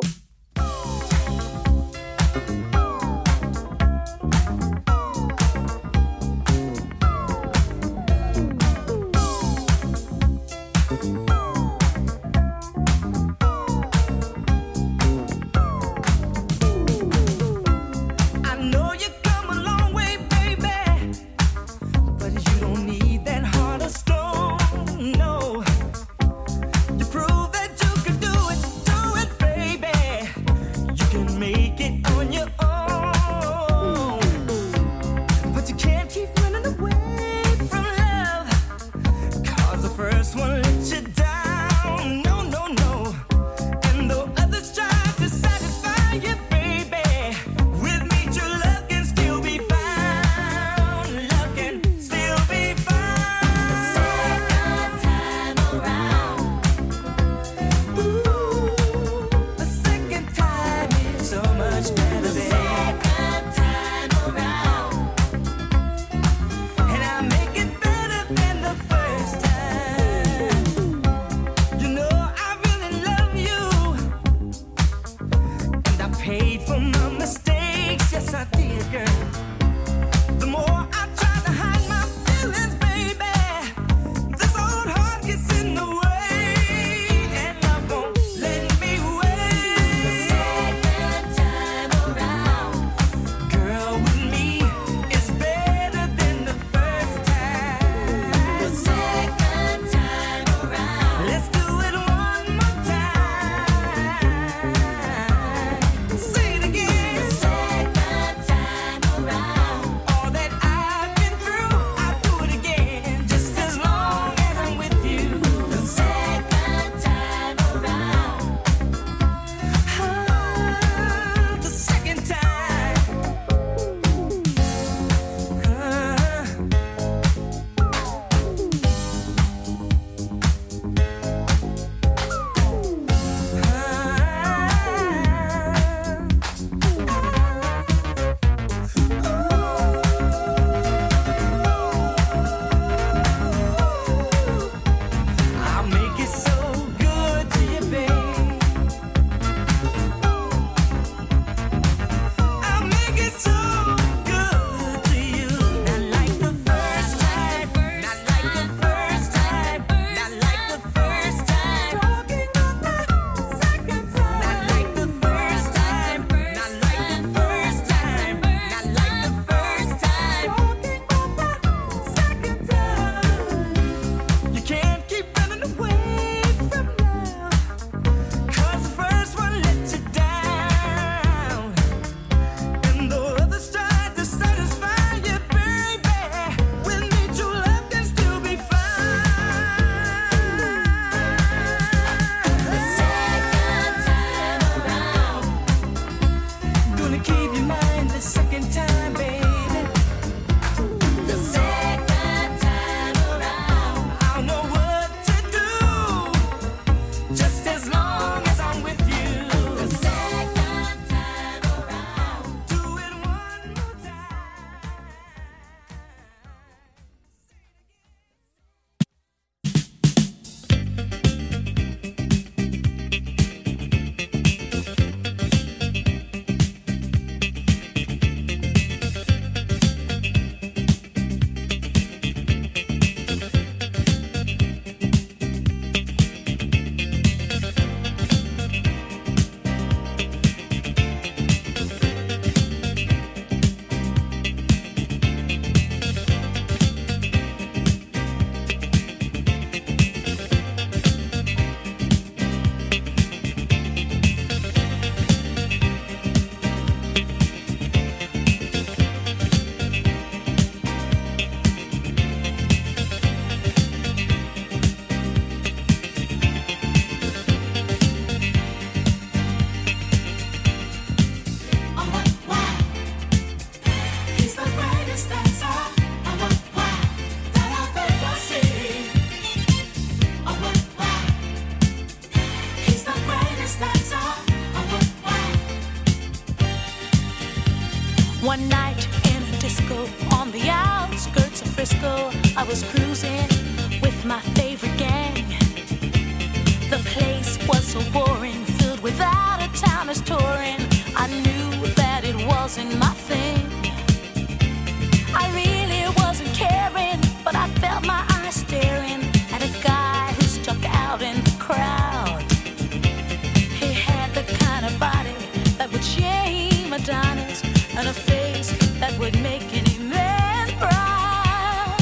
[317.12, 321.98] And a face that would make any man proud.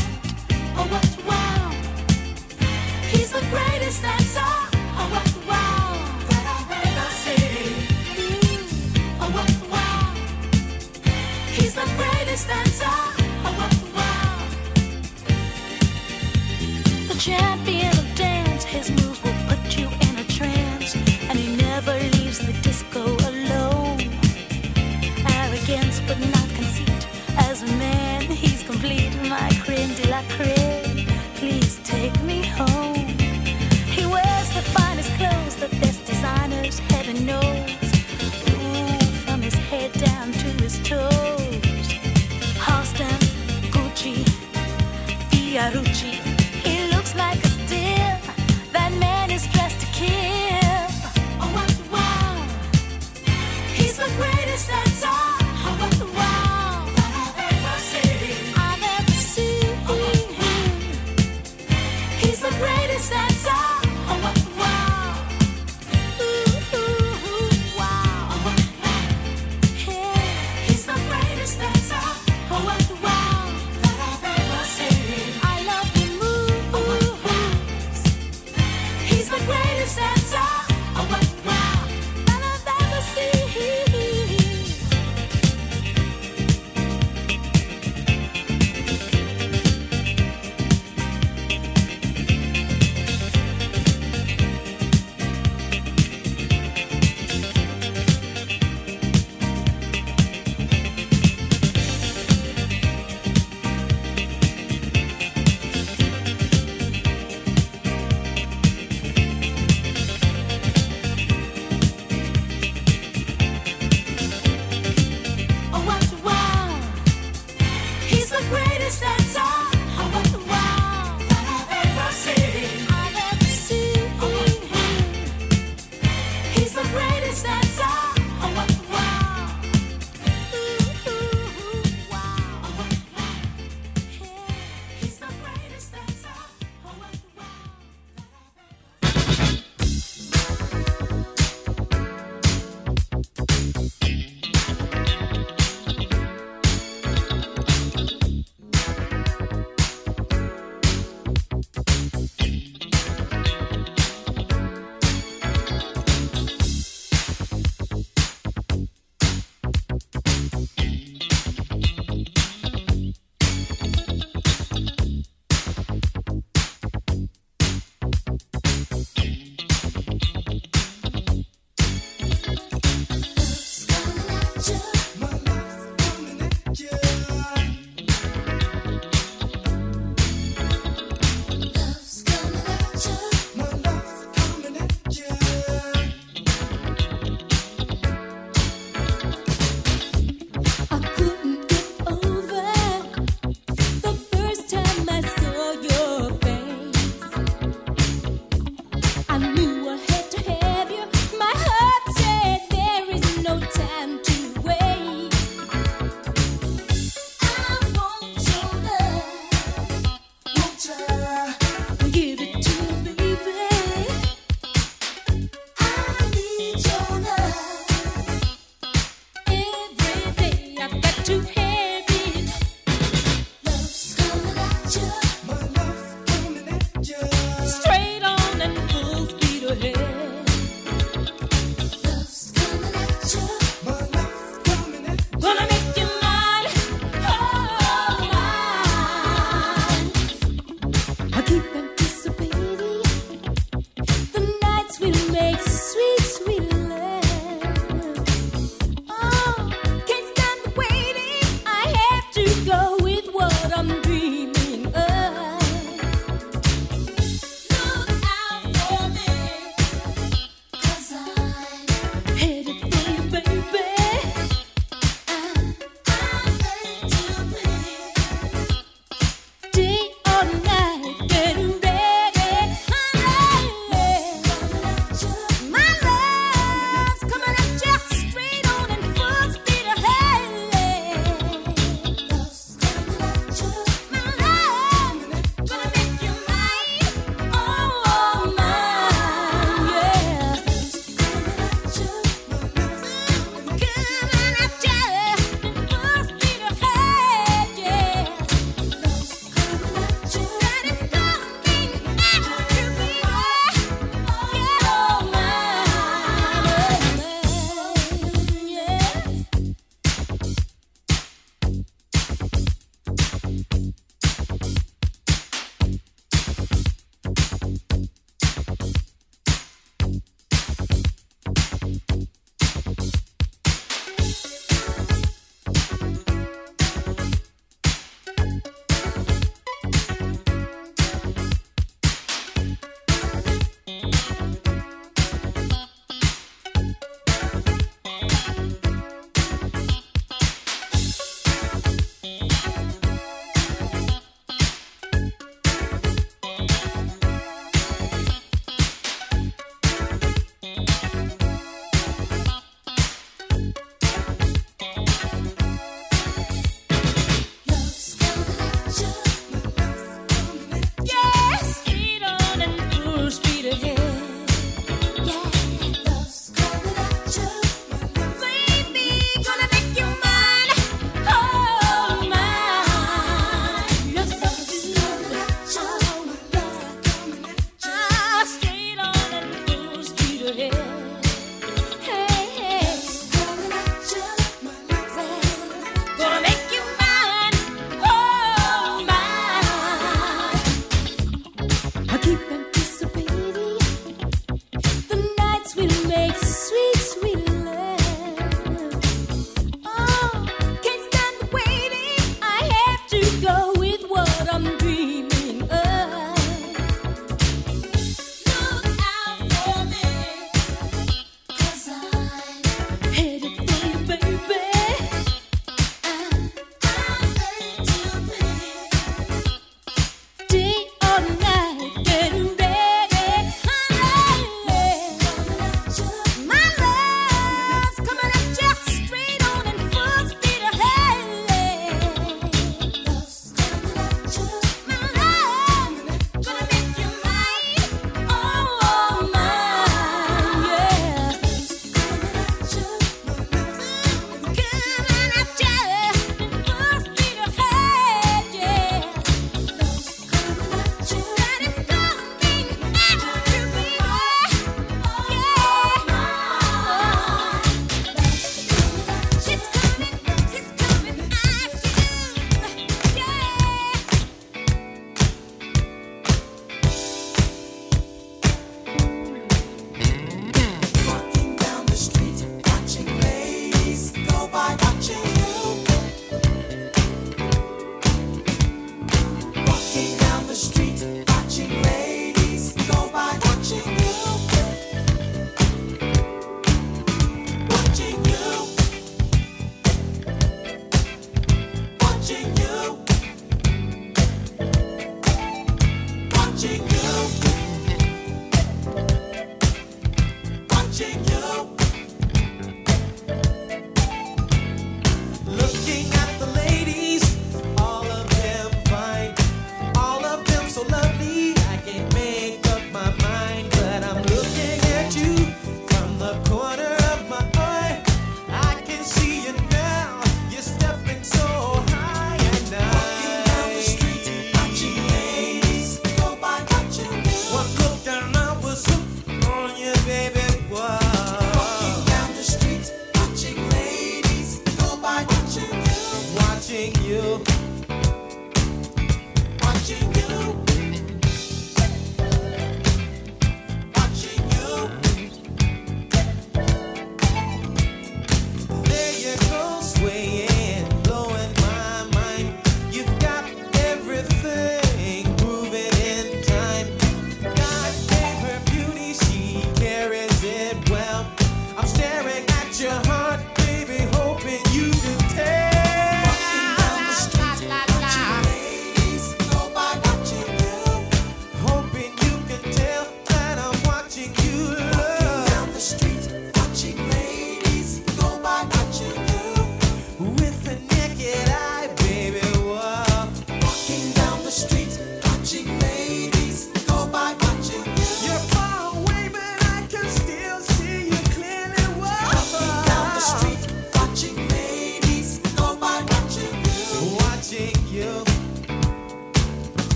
[0.75, 1.71] Oh, what wow!
[3.07, 4.41] He's the greatest dancer.
[4.99, 5.95] Oh, what wow!
[6.27, 7.87] That I've ever seen.
[8.17, 8.59] Mm.
[9.21, 10.13] Oh, what wow!
[11.53, 12.97] He's the greatest dancer.
[13.45, 14.35] Oh, what wow!
[17.07, 17.66] The champion.
[28.87, 30.86] complete my cream de la creme.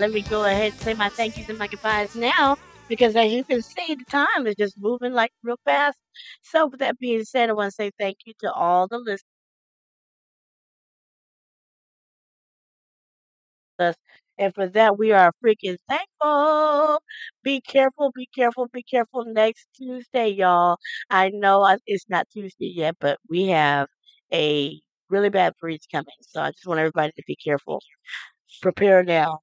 [0.00, 2.56] Let me go ahead and say my thank yous and my goodbyes now
[2.88, 5.98] because as you can see, the time is just moving like real fast.
[6.42, 9.22] So, with that being said, I want to say thank you to all the listeners.
[14.38, 17.00] And for that, we are freaking thankful.
[17.42, 20.78] Be careful, be careful, be careful next Tuesday, y'all.
[21.10, 23.88] I know it's not Tuesday yet, but we have
[24.32, 26.06] a really bad breeze coming.
[26.22, 27.82] So I just want everybody to be careful.
[28.62, 29.40] Prepare now.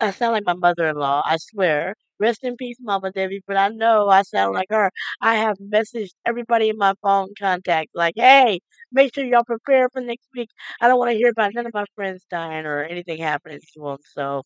[0.00, 1.94] I sound like my mother-in-law, I swear.
[2.18, 4.90] Rest in peace, Mama Debbie, but I know I sound like her.
[5.22, 8.60] I have messaged everybody in my phone contact, like, hey,
[8.92, 10.50] make sure y'all prepare for next week.
[10.80, 13.80] I don't want to hear about none of my friends dying or anything happening to
[13.82, 13.98] them.
[14.14, 14.42] So,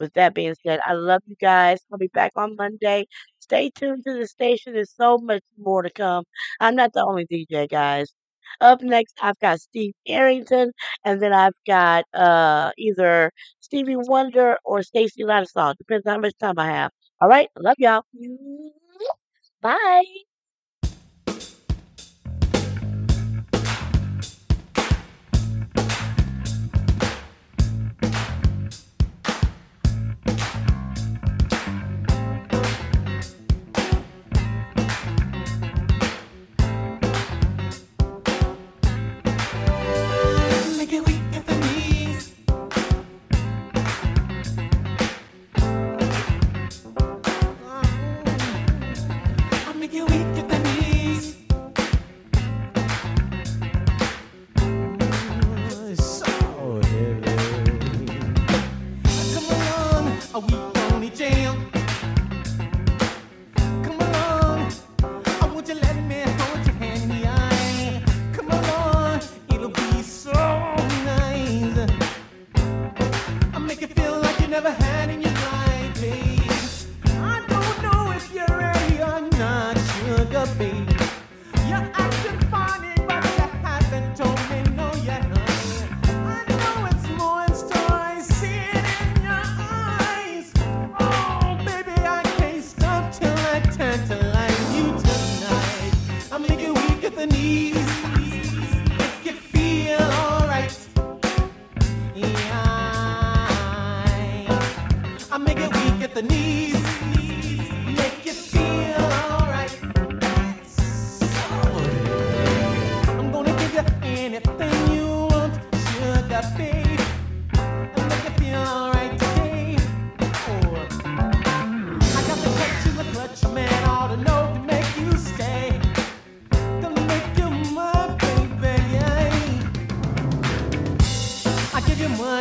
[0.00, 1.80] with that being said, I love you guys.
[1.92, 3.06] I'll be back on Monday.
[3.40, 4.74] Stay tuned to the station.
[4.74, 6.24] There's so much more to come.
[6.60, 8.12] I'm not the only DJ, guys.
[8.60, 10.72] Up next, I've got Steve Arrington,
[11.04, 13.30] and then I've got uh either
[13.74, 15.76] Stevie Wonder or Stacy Lattisaw.
[15.76, 16.92] Depends on how much time I have.
[17.20, 18.04] All right, love y'all.
[19.60, 20.24] Bye.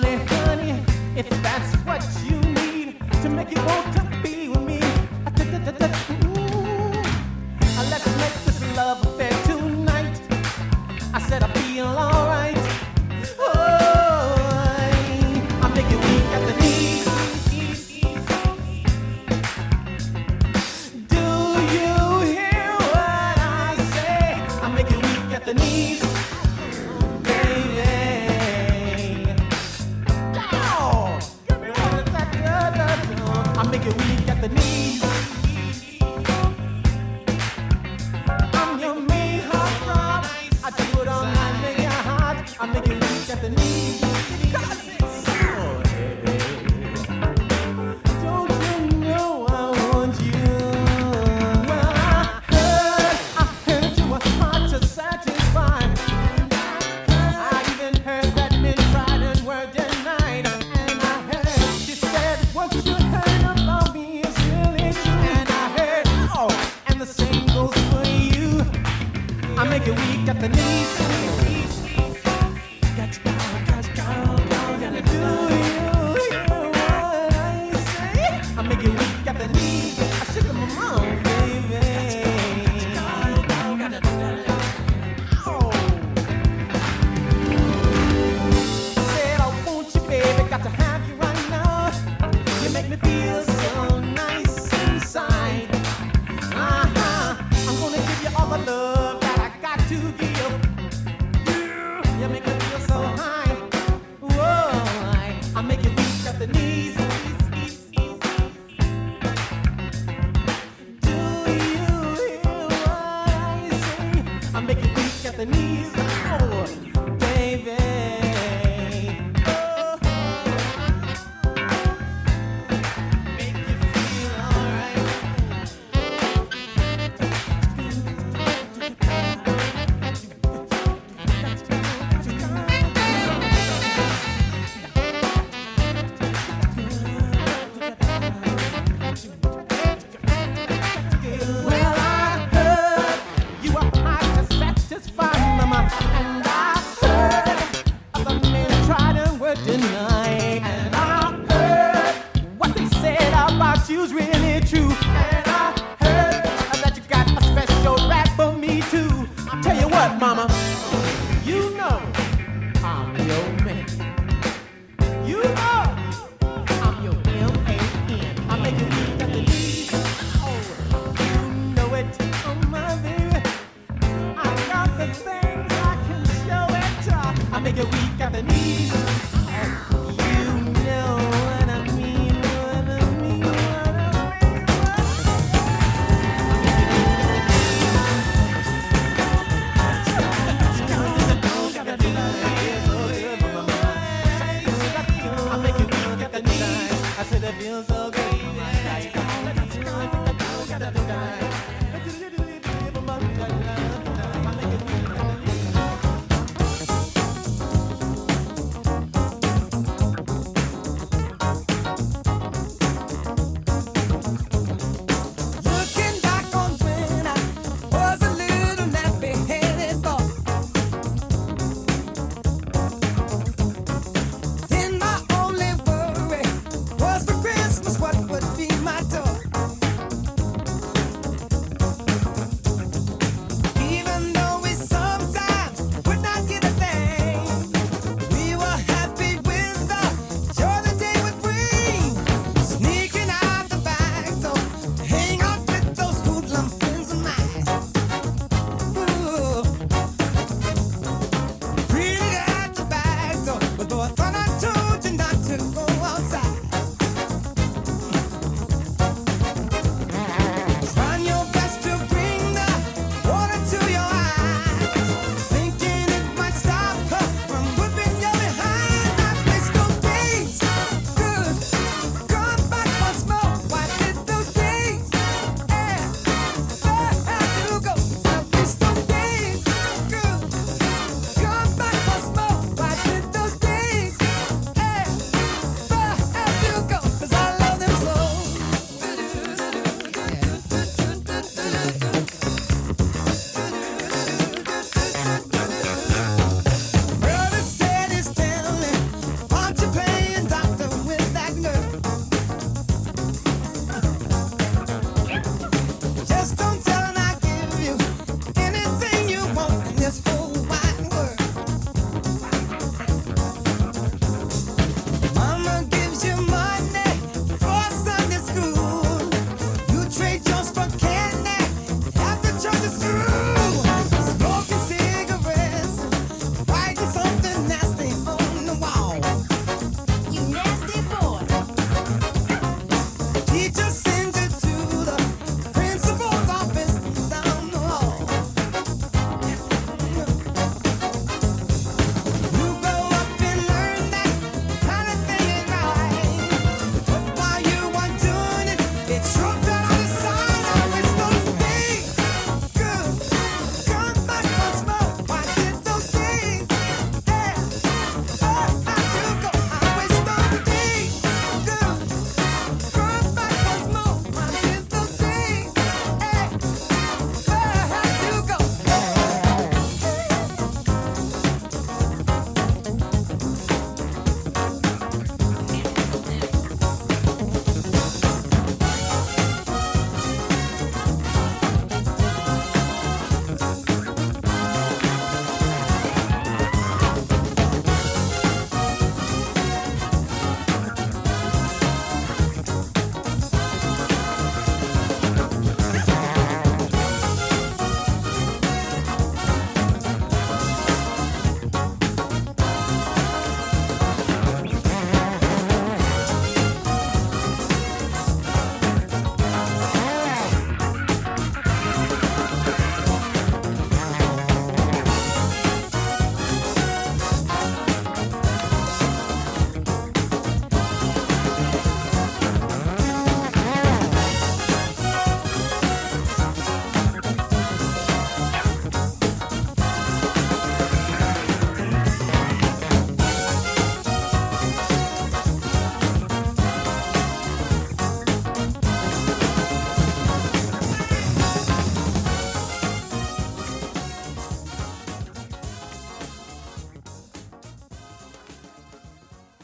[0.01, 0.83] Money, honey,
[1.15, 4.32] if that's what you need to make you want to be